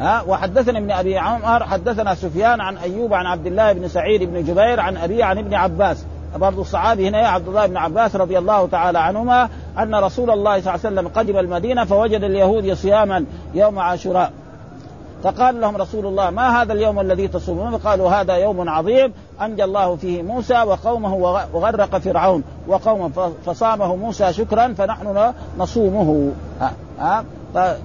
ها 0.00 0.22
وحدثنا 0.22 0.78
ابن 0.78 0.90
أبي 0.90 1.18
عمر 1.18 1.64
حدثنا 1.64 2.14
سفيان 2.14 2.60
عن 2.60 2.76
أيوب 2.76 3.14
عن 3.14 3.26
عبد 3.26 3.46
الله 3.46 3.72
بن 3.72 3.88
سعيد 3.88 4.22
بن 4.22 4.44
جبير 4.44 4.80
عن 4.80 4.96
أبي 4.96 5.22
عن 5.22 5.38
ابن 5.38 5.54
عباس. 5.54 6.04
برضو 6.36 6.60
الصحابي 6.60 7.08
هنا 7.08 7.28
عبد 7.28 7.48
الله 7.48 7.66
بن 7.66 7.76
عباس 7.76 8.16
رضي 8.16 8.38
الله 8.38 8.68
تعالى 8.68 8.98
عنهما 8.98 9.48
أن 9.78 9.94
رسول 9.94 10.30
الله 10.30 10.60
صلى 10.60 10.74
الله 10.74 10.86
عليه 10.86 11.00
وسلم 11.00 11.08
قدم 11.08 11.36
المدينة 11.36 11.84
فوجد 11.84 12.24
اليهود 12.24 12.72
صياما 12.72 13.24
يوم 13.54 13.78
عاشوراء. 13.78 14.32
فقال 15.22 15.60
لهم 15.60 15.76
رسول 15.76 16.06
الله 16.06 16.30
ما 16.30 16.62
هذا 16.62 16.72
اليوم 16.72 17.00
الذي 17.00 17.28
تصومون؟ 17.28 17.76
قالوا 17.76 18.10
هذا 18.10 18.34
يوم 18.34 18.68
عظيم 18.68 19.12
أنجى 19.42 19.64
الله 19.64 19.96
فيه 19.96 20.22
موسى 20.22 20.62
وقومه 20.62 21.14
وغرق 21.52 21.98
فرعون 21.98 22.42
وقومه 22.68 23.32
فصامه 23.46 23.96
موسى 23.96 24.32
شكرا 24.32 24.74
فنحن 24.78 25.32
نصومه. 25.58 26.32
ها 26.60 26.72
ها 26.98 27.24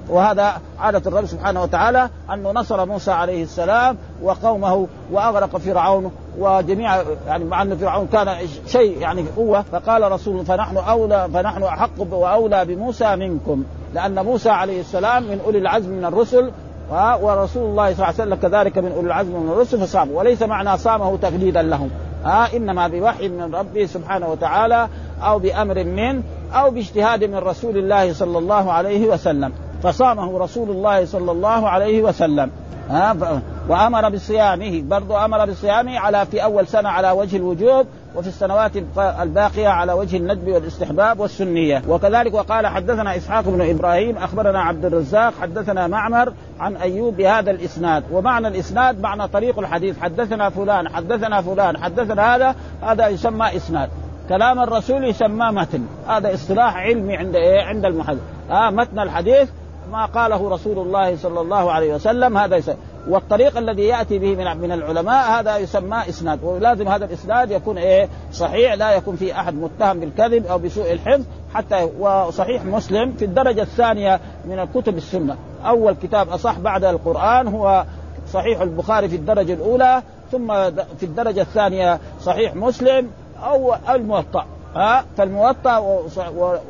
وهذا 0.10 0.54
عادة 0.80 1.02
الرب 1.10 1.26
سبحانه 1.26 1.64
وتعالى 1.64 2.10
أنه 2.34 2.52
نصر 2.52 2.86
موسى 2.86 3.12
عليه 3.12 3.44
السلام 3.44 3.98
وقومه 4.24 4.88
وأغرق 5.12 5.58
فرعون 5.58 6.12
وجميع 6.40 7.02
يعني 7.28 7.44
مع 7.44 7.62
أن 7.62 7.78
فرعون 7.78 8.08
كان 8.08 8.36
شيء 8.68 8.98
يعني 9.02 9.26
قوة 9.38 9.62
فقال 9.62 10.12
رسول 10.12 10.46
فنحن 10.46 10.78
أولى 10.78 11.30
فنحن 11.34 11.64
أحق 11.64 12.02
وأولى 12.12 12.66
بموسى 12.66 13.16
منكم 13.16 13.64
لأن 13.94 14.26
موسى 14.26 14.50
عليه 14.50 14.80
السلام 14.82 15.24
من 15.24 15.42
أولي 15.46 15.58
العزم 15.58 15.90
من 15.90 16.06
الرسل 16.06 16.52
ورسول 16.92 17.64
الله 17.64 17.94
صلى 17.94 17.94
الله 17.94 18.06
عليه 18.06 18.14
وسلم 18.16 18.36
كذلك 18.36 18.78
من 18.78 18.92
أولي 18.92 19.08
العزم 19.08 19.32
من 19.32 19.50
الرسل 19.50 19.80
فصام 19.80 20.12
وليس 20.12 20.42
معنى 20.44 20.78
صامه 20.78 21.18
تقليدا 21.18 21.62
لهم. 21.62 21.90
ها؟ 22.26 22.48
إنما 22.56 22.88
بوحي 22.88 23.28
من 23.28 23.56
ربه 23.56 23.86
سبحانه 23.86 24.28
وتعالى 24.28 24.88
أو 25.24 25.40
بأمر 25.40 25.84
منه 25.84 26.24
أو 26.54 26.72
باجتهاد 26.72 27.24
من 27.24 27.38
رسول 27.38 27.78
الله 27.78 28.14
صلى 28.14 28.38
الله 28.38 28.72
عليه 28.72 29.08
وسلم. 29.08 29.54
فصامه 29.84 30.40
رسول 30.40 30.70
الله 30.70 31.06
صلى 31.06 31.32
الله 31.32 31.70
عليه 31.70 32.02
وسلم. 32.04 32.52
ها؟ 32.90 33.42
وأمر 33.70 34.10
بصيامه. 34.10 34.82
برضو 34.82 35.18
أمر 35.18 35.46
بصيامه 35.46 36.00
على 36.00 36.26
في 36.26 36.44
أول 36.44 36.68
سنة 36.68 36.90
على 36.90 37.12
وجه 37.12 37.38
الوجوب 37.38 37.86
وفي 38.16 38.28
السنوات 38.28 38.72
الباقية 38.98 39.68
على 39.68 39.94
وجه 39.94 40.18
الندب 40.18 40.48
والاستحباب 40.48 41.20
والسنية. 41.20 41.82
وكذلك 41.88 42.34
وقال 42.34 42.68
حدثنا 42.68 43.18
إسحاق 43.18 43.44
بن 43.44 43.70
إبراهيم 43.70 44.18
أخبرنا 44.18 44.62
عبد 44.62 44.86
الرزاق 44.86 45.34
حدثنا 45.42 45.88
معمر 45.88 46.34
عن 46.60 46.76
أيوب 46.76 47.18
بهذا 47.18 47.52
الإسناد. 47.52 48.04
ومعنى 48.12 48.48
الإسناد 48.48 49.02
معنى 49.02 49.28
طريق 49.28 49.60
الحديث. 49.60 50.00
حدثنا 50.00 50.50
فلان 50.50 50.90
حدثنا 50.90 51.42
فلان 51.42 51.78
حدثنا 51.78 52.36
هذا 52.36 52.56
هذا 52.82 53.08
يسمى 53.08 53.56
إسناد. 53.56 53.90
كلام 54.30 54.60
الرسول 54.60 55.04
يسمى 55.04 55.46
متن. 55.52 55.86
هذا 56.08 56.34
اصطلاح 56.34 56.78
علمي 56.78 57.18
عند 57.18 57.36
إيه؟ 57.36 57.62
عند 57.62 57.86
المحدث 57.86 58.22
آه 58.52 58.70
متن 58.70 59.00
الحديث 59.00 59.50
ما 59.92 60.06
قاله 60.06 60.50
رسول 60.50 60.80
الله 60.80 61.16
صلى 61.16 61.42
الله 61.42 61.72
عليه 61.72 61.96
وسلم 61.96 62.38
هذا 62.38 62.56
يسمى 62.56 62.76
والطريق 63.08 63.58
الذي 63.58 63.84
يأتي 63.84 64.20
به 64.20 64.36
من 64.36 64.58
من 64.58 64.72
العلماء 64.72 65.40
هذا 65.40 65.58
يسمى 65.58 66.10
إسناد. 66.10 66.44
ولازم 66.44 66.88
هذا 66.88 67.06
الإسناد 67.06 67.52
يكون 67.52 67.78
إيه؟ 67.78 68.10
صحيح 68.34 68.74
لا 68.74 68.92
يكون 68.92 69.16
في 69.16 69.40
أحد 69.40 69.54
متهم 69.54 70.00
بالكذب 70.00 70.46
أو 70.46 70.58
بسوء 70.58 70.92
الحفظ 70.92 71.24
حتى 71.54 71.90
وصحيح 72.00 72.66
مسلم 72.66 73.12
في 73.12 73.26
الدرجة 73.26 73.62
الثانية 73.62 74.20
من 74.46 74.60
الكتب 74.60 74.98
السنة. 74.98 75.38
أول 75.66 75.96
كتاب 76.04 76.30
أصح 76.30 76.60
بعد 76.60 76.84
القرآن 76.84 77.48
هو 77.48 77.86
صحيح 78.34 78.62
البخاري 78.62 79.10
في 79.10 79.16
الدرجة 79.16 79.54
الأولى 79.54 80.02
ثم 80.32 80.48
في 80.72 81.04
الدرجة 81.04 81.42
الثانية 81.42 82.00
صحيح 82.22 82.56
مسلم 82.56 83.10
أو 83.44 83.76
الموطأ. 83.90 84.46
ها؟ 84.76 85.06
فالموطأ 85.18 85.78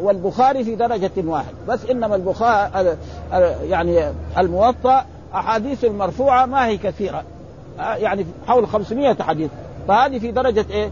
والبخاري 0.02 0.64
في 0.64 0.76
درجة 0.76 1.12
واحد. 1.18 1.54
بس 1.68 1.86
إنما 1.86 2.16
البخاري 2.16 2.98
يعني 3.70 4.14
الموطأ 4.38 5.06
أحاديث 5.36 5.86
المرفوعة 5.86 6.46
ما 6.46 6.66
هي 6.66 6.78
كثيرة. 6.78 7.24
يعني 7.78 8.26
حول 8.48 8.68
500 8.68 9.16
حديث. 9.22 9.52
فهذه 9.88 10.20
في 10.20 10.32
درجة 10.32 10.66
إيه؟ 10.70 10.90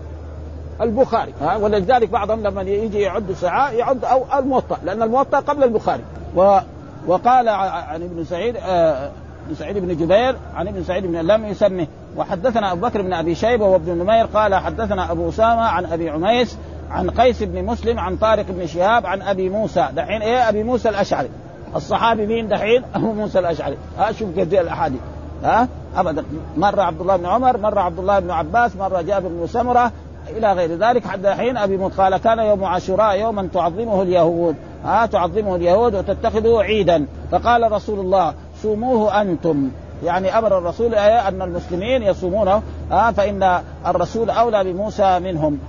البخاري. 0.81 1.33
ها 1.41 1.55
ولذلك 1.55 2.09
بعضهم 2.09 2.43
لما 2.43 2.61
يجي 2.61 2.99
يعد 2.99 3.31
ساعة 3.31 3.71
يعد 3.71 4.05
أو 4.05 4.25
الموطأ 4.39 4.77
لأن 4.83 5.01
الموطأ 5.01 5.39
قبل 5.39 5.63
البخاري. 5.63 6.03
و 6.35 6.59
وقال 7.07 7.49
عن 7.49 8.03
ابن 8.03 8.23
سعيد 8.23 8.57
آه 8.57 9.11
بن 9.47 9.55
سعيد 9.55 9.77
بن 9.77 9.97
جبير 9.97 10.35
عن 10.55 10.67
ابن 10.67 10.83
سعيد 10.83 11.05
بن 11.05 11.15
لم 11.15 11.45
يسمه. 11.45 11.87
وحدثنا 12.17 12.71
أبو 12.71 12.81
بكر 12.81 13.01
بن 13.01 13.13
أبي 13.13 13.35
شيبة 13.35 13.65
وابن 13.65 13.97
نمير 13.97 14.25
قال 14.25 14.55
حدثنا 14.55 15.11
أبو 15.11 15.29
أسامة 15.29 15.61
عن 15.61 15.85
أبي 15.85 16.09
عميس 16.09 16.57
عن 16.91 17.09
قيس 17.09 17.43
بن 17.43 17.65
مسلم 17.65 17.99
عن 17.99 18.17
طارق 18.17 18.45
بن 18.49 18.67
شهاب 18.67 19.05
عن 19.05 19.21
أبي 19.21 19.49
موسى. 19.49 19.87
دحين 19.95 20.21
إيه؟ 20.21 20.49
أبي 20.49 20.63
موسى 20.63 20.89
الأشعري. 20.89 21.29
الصحابي 21.75 22.25
مين 22.25 22.47
دحين؟ 22.47 22.83
ابو 22.95 23.13
موسى 23.13 23.39
الأشعري. 23.39 23.77
ها 23.97 24.11
شوف 24.11 24.39
قد 24.39 24.53
الأحاديث. 24.53 24.99
ها؟ 25.43 25.67
ابدا. 25.95 26.23
مرة 26.57 26.81
عبد 26.81 27.01
الله 27.01 27.17
بن 27.17 27.25
عمر 27.25 27.57
مرة 27.57 27.79
عبد 27.79 27.99
الله 27.99 28.19
بن 28.19 28.31
عباس 28.31 28.75
مرة 28.75 29.01
جابر 29.01 29.27
بن 29.27 29.47
سمرة 29.47 29.91
إلى 30.29 30.53
غير 30.53 30.77
ذلك. 30.77 31.07
حتى 31.07 31.33
حين 31.33 31.57
أبي 31.57 31.77
موسى 31.77 31.95
قال 31.95 32.17
كان 32.17 32.39
يوم 32.39 32.63
عاشوراء 32.63 33.19
يوما 33.19 33.49
تعظمه 33.53 34.01
اليهود. 34.01 34.55
ها 34.85 35.05
تعظمه 35.05 35.55
اليهود 35.55 35.95
وتتخذه 35.95 36.61
عيدا. 36.61 37.05
فقال 37.31 37.71
رسول 37.71 37.99
الله 37.99 38.33
صوموه 38.61 39.21
أنتم. 39.21 39.69
يعني 40.03 40.37
أمر 40.37 40.57
الرسول 40.57 40.95
أن 40.95 41.41
المسلمين 41.41 42.03
يصومونه. 42.03 42.61
ها 42.91 43.11
فإن 43.11 43.61
الرسول 43.87 44.29
أولى 44.29 44.63
بموسى 44.63 45.19
منهم. 45.19 45.59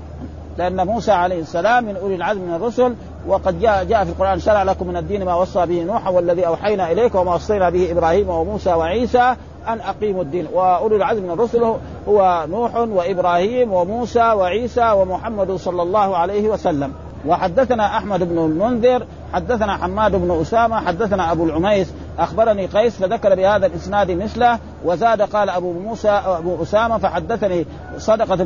لأن 0.58 0.86
موسى 0.86 1.12
عليه 1.12 1.40
السلام 1.40 1.84
من 1.84 1.96
أولي 1.96 2.14
العزم 2.14 2.40
من 2.40 2.54
الرسل 2.54 2.94
وقد 3.26 3.60
جاء 3.60 3.84
جاء 3.84 4.04
في 4.04 4.10
القرآن 4.10 4.40
شرع 4.40 4.62
لكم 4.62 4.86
من 4.86 4.96
الدين 4.96 5.24
ما 5.24 5.34
وصى 5.34 5.66
به 5.66 5.82
نوح 5.82 6.08
والذي 6.08 6.46
أوحينا 6.46 6.92
إليك 6.92 7.14
وما 7.14 7.34
وصينا 7.34 7.70
به 7.70 7.92
إبراهيم 7.92 8.28
وموسى 8.28 8.72
وعيسى 8.72 9.34
أن 9.68 9.80
أقيموا 9.80 10.22
الدين. 10.22 10.46
وأولو 10.52 10.96
العزم 10.96 11.22
من 11.22 11.30
الرسل 11.30 11.74
هو 12.08 12.46
نوح 12.50 12.76
وإبراهيم 12.76 13.72
وموسى 13.72 14.32
وعيسى 14.32 14.92
ومحمد 14.92 15.52
صلى 15.52 15.82
الله 15.82 16.16
عليه 16.16 16.48
وسلم. 16.48 16.92
وحدثنا 17.26 17.96
أحمد 17.96 18.28
بن 18.28 18.38
المنذر 18.38 19.06
حدثنا 19.32 19.76
حماد 19.76 20.16
بن 20.16 20.40
أسامة 20.40 20.80
حدثنا 20.80 21.32
أبو 21.32 21.44
العميس 21.44 21.92
أخبرني 22.18 22.66
قيس 22.66 22.96
فذكر 22.96 23.34
بهذا 23.34 23.66
الإسناد 23.66 24.10
مثله 24.10 24.58
وزاد 24.84 25.22
قال 25.22 25.50
أبو 25.50 25.72
موسى 25.72 26.08
أبو 26.08 26.62
أسامة 26.62 26.98
فحدثني 26.98 27.66
صدقة 27.98 28.36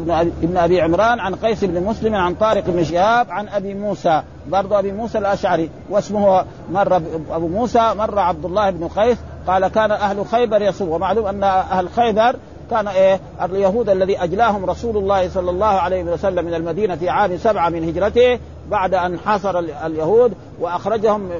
بن 0.42 0.56
أبي, 0.56 0.80
عمران 0.80 1.20
عن 1.20 1.34
قيس 1.34 1.64
بن 1.64 1.82
مسلم 1.82 2.14
عن 2.14 2.34
طارق 2.34 2.64
بن 2.66 2.84
شهاب 2.84 3.30
عن 3.30 3.48
أبي 3.48 3.74
موسى. 3.74 4.22
برضو 4.48 4.74
أبي 4.74 4.92
موسى 4.92 5.18
الأشعري 5.18 5.70
واسمه 5.90 6.44
مر 6.70 6.96
أبو 7.30 7.48
موسى 7.48 7.94
مر 7.94 8.18
عبد 8.18 8.44
الله 8.44 8.70
بن 8.70 8.88
قيس 8.88 9.18
قال 9.46 9.68
كان 9.68 9.90
أهل 9.90 10.26
خيبر 10.26 10.62
يصوم. 10.62 10.88
ومعلوم 10.88 11.26
أن 11.26 11.44
أهل 11.44 11.88
خيبر 11.88 12.36
كان 12.70 12.88
إيه؟ 12.88 13.20
اليهود 13.42 13.88
الذي 13.88 14.18
أجلاهم 14.18 14.64
رسول 14.64 14.96
الله 14.96 15.28
صلى 15.28 15.50
الله 15.50 15.66
عليه 15.66 16.04
وسلم 16.04 16.44
من 16.44 16.54
المدينة 16.54 16.96
في 16.96 17.08
عام 17.08 17.36
سبعة 17.36 17.68
من 17.68 17.88
هجرته 17.88 18.38
بعد 18.70 18.94
أن 18.94 19.18
حاصر 19.18 19.58
اليهود 19.58 20.32
وأخرجهم 20.60 21.30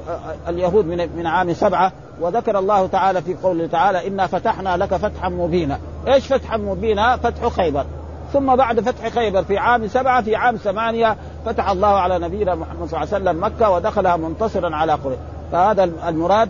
اليهود 0.49 0.87
من 0.87 1.17
من 1.17 1.27
عام 1.27 1.53
سبعة. 1.53 1.93
وذكر 2.21 2.59
الله 2.59 2.87
تعالى 2.87 3.23
في 3.23 3.35
قوله 3.35 3.67
تعالى 3.67 4.07
إنا 4.07 4.27
فتحنا 4.27 4.77
لك 4.77 4.95
فتحا 4.95 5.29
مبينا، 5.29 5.79
إيش 6.07 6.27
فتحا 6.27 6.57
مبينا؟ 6.57 7.17
فتح 7.17 7.49
خيبر، 7.49 7.85
ثم 8.33 8.57
بعد 8.57 8.81
فتح 8.81 9.09
خيبر 9.09 9.43
في 9.43 9.59
عام 9.59 9.89
سبعة 9.89 10.23
في 10.23 10.37
عام 10.37 10.57
ثمانية 10.57 11.17
فتح 11.47 11.71
الله 11.71 11.89
على 11.89 12.19
نبينا 12.19 12.55
محمد 12.55 12.89
صلى 12.89 13.03
الله 13.03 13.15
عليه 13.15 13.25
وسلم 13.25 13.45
مكة 13.45 13.71
ودخلها 13.71 14.17
منتصرا 14.17 14.77
على 14.77 14.93
قريش، 14.93 15.19
فهذا 15.53 15.85
المراد 15.85 16.49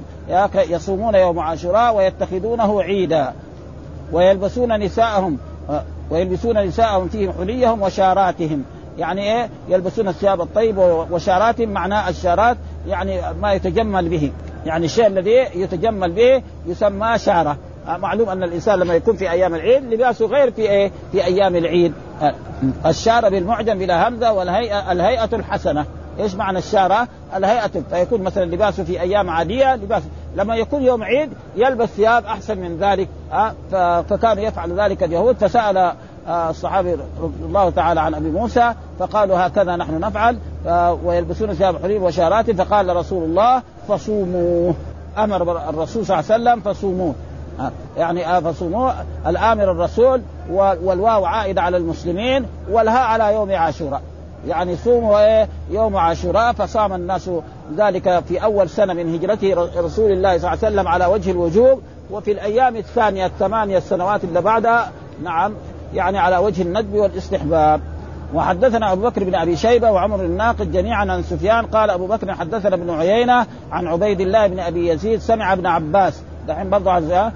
يصومون 0.54 1.14
يوم 1.14 1.38
عاشوراء 1.38 1.96
ويتخذونه 1.96 2.82
عيدا 2.82 3.32
ويلبسون 4.12 4.80
نساءهم 4.80 5.38
ويلبسون 6.10 6.58
نساءهم 6.58 7.08
فيهم 7.08 7.32
حليهم 7.38 7.82
وشاراتهم. 7.82 8.64
يعني 8.98 9.22
إيه؟ 9.22 9.48
يلبسون 9.68 10.08
الثياب 10.08 10.40
الطيب 10.40 10.78
وشاراتهم 11.10 11.68
معناه 11.68 12.08
الشارات 12.08 12.56
يعني 12.88 13.20
ما 13.40 13.52
يتجمل 13.52 14.08
به. 14.08 14.32
يعني 14.66 14.84
الشيء 14.84 15.06
الذي 15.06 15.46
يتجمل 15.54 16.12
به 16.12 16.42
يسمى 16.66 17.18
شارة. 17.18 17.56
معلوم 17.86 18.28
أن 18.28 18.42
الإنسان 18.42 18.78
لما 18.78 18.94
يكون 18.94 19.16
في 19.16 19.30
أيام 19.30 19.54
العيد 19.54 19.84
لباسه 19.84 20.26
غير 20.26 20.50
في 20.50 20.62
إيه؟ 20.62 20.90
في 21.12 21.24
أيام 21.24 21.56
العيد. 21.56 21.92
الشارة 22.86 23.28
بالمعجم 23.28 23.78
بلا 23.78 24.08
همزة 24.08 24.32
والهيئه 24.32 24.92
الهيئة 24.92 25.28
الحسنة. 25.32 25.84
إيش 26.20 26.34
معنى 26.34 26.58
الشارة؟ 26.58 27.08
الهيئة 27.36 27.82
فيكون 27.90 28.22
مثلا 28.22 28.44
لباسه 28.44 28.84
في 28.84 29.00
أيام 29.00 29.30
عادية 29.30 29.76
لباس 29.76 30.02
لما 30.36 30.56
يكون 30.56 30.82
يوم 30.82 31.02
عيد 31.02 31.30
يلبس 31.56 31.88
ثياب 31.88 32.24
أحسن 32.24 32.58
من 32.58 32.78
ذلك 32.78 33.08
فكانوا 34.08 34.42
يفعل 34.42 34.80
ذلك 34.80 35.02
اليهود. 35.02 35.36
فسأل 35.36 35.92
الصحابي 36.28 36.92
رضي 36.92 37.44
الله 37.44 37.70
تعالى 37.70 38.00
عن 38.00 38.14
أبي 38.14 38.30
موسى 38.30 38.74
فقالوا 38.98 39.46
هكذا 39.46 39.76
نحن 39.76 40.00
نفعل 40.00 40.38
ويلبسون 41.04 41.54
ثياب 41.54 41.82
حرير 41.82 42.02
وشارات. 42.02 42.50
فقال 42.50 42.96
رسول 42.96 43.24
الله 43.24 43.62
فصوموه 43.88 44.74
أمر 45.18 45.68
الرسول 45.68 46.06
صلى 46.06 46.20
الله 46.20 46.32
عليه 46.32 46.42
وسلم 46.42 46.60
فصوموه 46.60 47.14
يعني 47.96 48.40
فصوموه 48.40 48.94
الآمر 49.26 49.70
الرسول 49.70 50.22
والواو 50.50 51.24
عائدة 51.24 51.62
على 51.62 51.76
المسلمين 51.76 52.46
والهاء 52.70 53.02
على 53.02 53.34
يوم 53.34 53.52
عاشوراء. 53.52 54.02
يعني 54.46 54.76
صوموا 54.76 55.20
إيه؟ 55.20 55.48
يوم 55.70 55.96
عاشوراء 55.96 56.52
فصام 56.52 56.92
الناس 56.92 57.30
ذلك 57.76 58.24
في 58.28 58.42
أول 58.44 58.68
سنة 58.68 58.92
من 58.92 59.14
هجرته 59.14 59.54
رسول 59.76 60.12
الله 60.12 60.38
صلى 60.38 60.48
الله 60.48 60.48
عليه 60.48 60.58
وسلم 60.58 60.88
على 60.88 61.06
وجه 61.06 61.30
الوجوب. 61.30 61.80
وفي 62.10 62.32
الأيام 62.32 62.76
الثانية 62.76 63.26
الثمانية 63.26 63.78
السنوات 63.78 64.24
اللي 64.24 64.40
بعدها 64.40 64.90
نعم 65.22 65.54
يعني 65.94 66.18
على 66.18 66.36
وجه 66.36 66.62
الندب 66.62 66.94
والاستحباب. 66.94 67.80
وحدثنا 68.34 68.92
أبو 68.92 69.02
بكر 69.02 69.24
بن 69.24 69.34
أبي 69.34 69.56
شيبة 69.56 69.90
وعمر 69.90 70.20
الناقد 70.20 70.72
جميعا 70.72 71.12
عن 71.12 71.22
سفيان 71.22 71.66
قال 71.66 71.90
أبو 71.90 72.06
بكر 72.06 72.34
حدثنا 72.34 72.74
ابن 72.74 72.90
عيينة 72.90 73.46
عن 73.70 73.86
عبيد 73.86 74.20
الله 74.20 74.46
بن 74.46 74.58
أبي 74.58 74.88
يزيد 74.88 75.20
سمع 75.20 75.52
ابن 75.52 75.66
عباس 75.66 76.22
دحين 76.48 76.70
برضه 76.70 77.30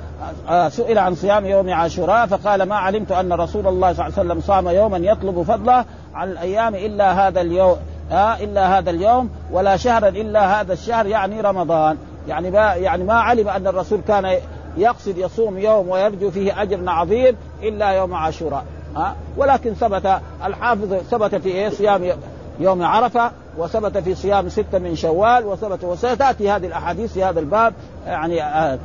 آه، 0.49 0.69
سئل 0.69 0.99
عن 0.99 1.15
صيام 1.15 1.47
يوم 1.47 1.71
عاشوراء 1.71 2.27
فقال 2.27 2.63
ما 2.63 2.77
علمت 2.77 3.13
أن 3.13 3.33
رسول 3.33 3.67
الله 3.67 3.93
صلى 3.93 4.07
الله 4.07 4.19
عليه 4.19 4.31
وسلم 4.31 4.41
صام 4.41 4.69
يوما 4.69 4.99
يطلب 4.99 5.43
فضله 5.43 5.85
عن 6.15 6.31
الأيام 6.31 6.75
إلا 6.75 7.29
هذا 7.29 7.41
اليوم 7.41 7.77
آه 8.13 8.35
إلا 8.35 8.79
هذا 8.79 8.91
اليوم 8.91 9.31
ولا 9.53 9.77
شهرا 9.77 10.09
إلا 10.09 10.61
هذا 10.61 10.73
الشهر 10.73 11.07
يعني 11.07 11.41
رمضان. 11.41 11.97
يعني 12.29 12.51
ما 12.51 12.75
يعني 12.75 13.05
ما 13.05 13.15
علم 13.15 13.49
أن 13.49 13.67
الرسول 13.67 14.01
كان 14.09 14.37
يقصد 14.77 15.19
يصوم 15.19 15.59
يوم 15.59 15.89
ويرجو 15.89 16.31
فيه 16.31 16.63
أجر 16.63 16.89
عظيم 16.89 17.37
إلا 17.63 17.91
يوم 17.91 18.15
عاشوراء 18.15 18.65
ها 18.97 19.17
ولكن 19.37 19.75
ثبت 19.75 20.21
الحافظ 20.45 20.95
ثبت 20.95 21.35
في 21.35 21.49
إيه؟ 21.49 21.69
صيام 21.69 22.13
يوم 22.61 22.83
عرفة 22.83 23.31
وثبت 23.59 23.99
في 23.99 24.15
صيام 24.15 24.49
ستة 24.49 24.79
من 24.79 24.97
شوال 24.97 25.47
وثبت 25.47 25.85
وستاتي 25.85 26.51
هذه 26.51 26.67
الأحاديث 26.67 27.13
في 27.13 27.25
هذا 27.25 27.41
الباب 27.41 27.75
يعني 28.07 28.43
آه 28.43 28.79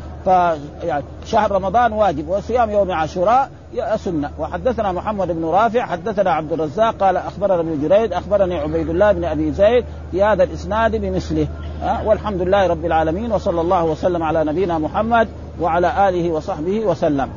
يعني 0.84 1.04
شهر 1.26 1.52
رمضان 1.52 1.94
واجب 1.94 2.30
وصيام 2.30 2.70
يوم 2.70 2.92
عاشوراء 2.92 3.50
سنة 3.96 4.32
وحدثنا 4.40 4.92
محمد 4.92 5.28
بن 5.28 5.46
رافع 5.46 5.86
حدثنا 5.86 6.32
عبد 6.32 6.54
الرزاق 6.54 6.96
قال 6.96 7.18
أخبرنا 7.18 7.60
ابن 7.60 7.82
جريد 7.82 8.14
أخبرني 8.14 8.60
عبيد 8.60 8.90
الله 8.90 9.12
بن 9.12 9.24
أبي 9.24 9.52
زيد 9.52 9.86
في 10.12 10.24
هذا 10.24 10.44
الإسناد 10.44 10.96
بمثله 10.96 11.48
أه؟ 11.84 12.08
والحمد 12.08 12.42
لله 12.42 12.68
رب 12.68 12.86
العالمين 12.86 13.32
وصلى 13.32 13.62
الله 13.62 13.84
وسلم 13.84 14.24
على 14.24 14.44
نبينا 14.44 14.78
محمد 14.78 15.28
وعلى 15.62 16.10
آله 16.10 16.32
وصحبه 16.32 16.86
وسلم 16.86 17.30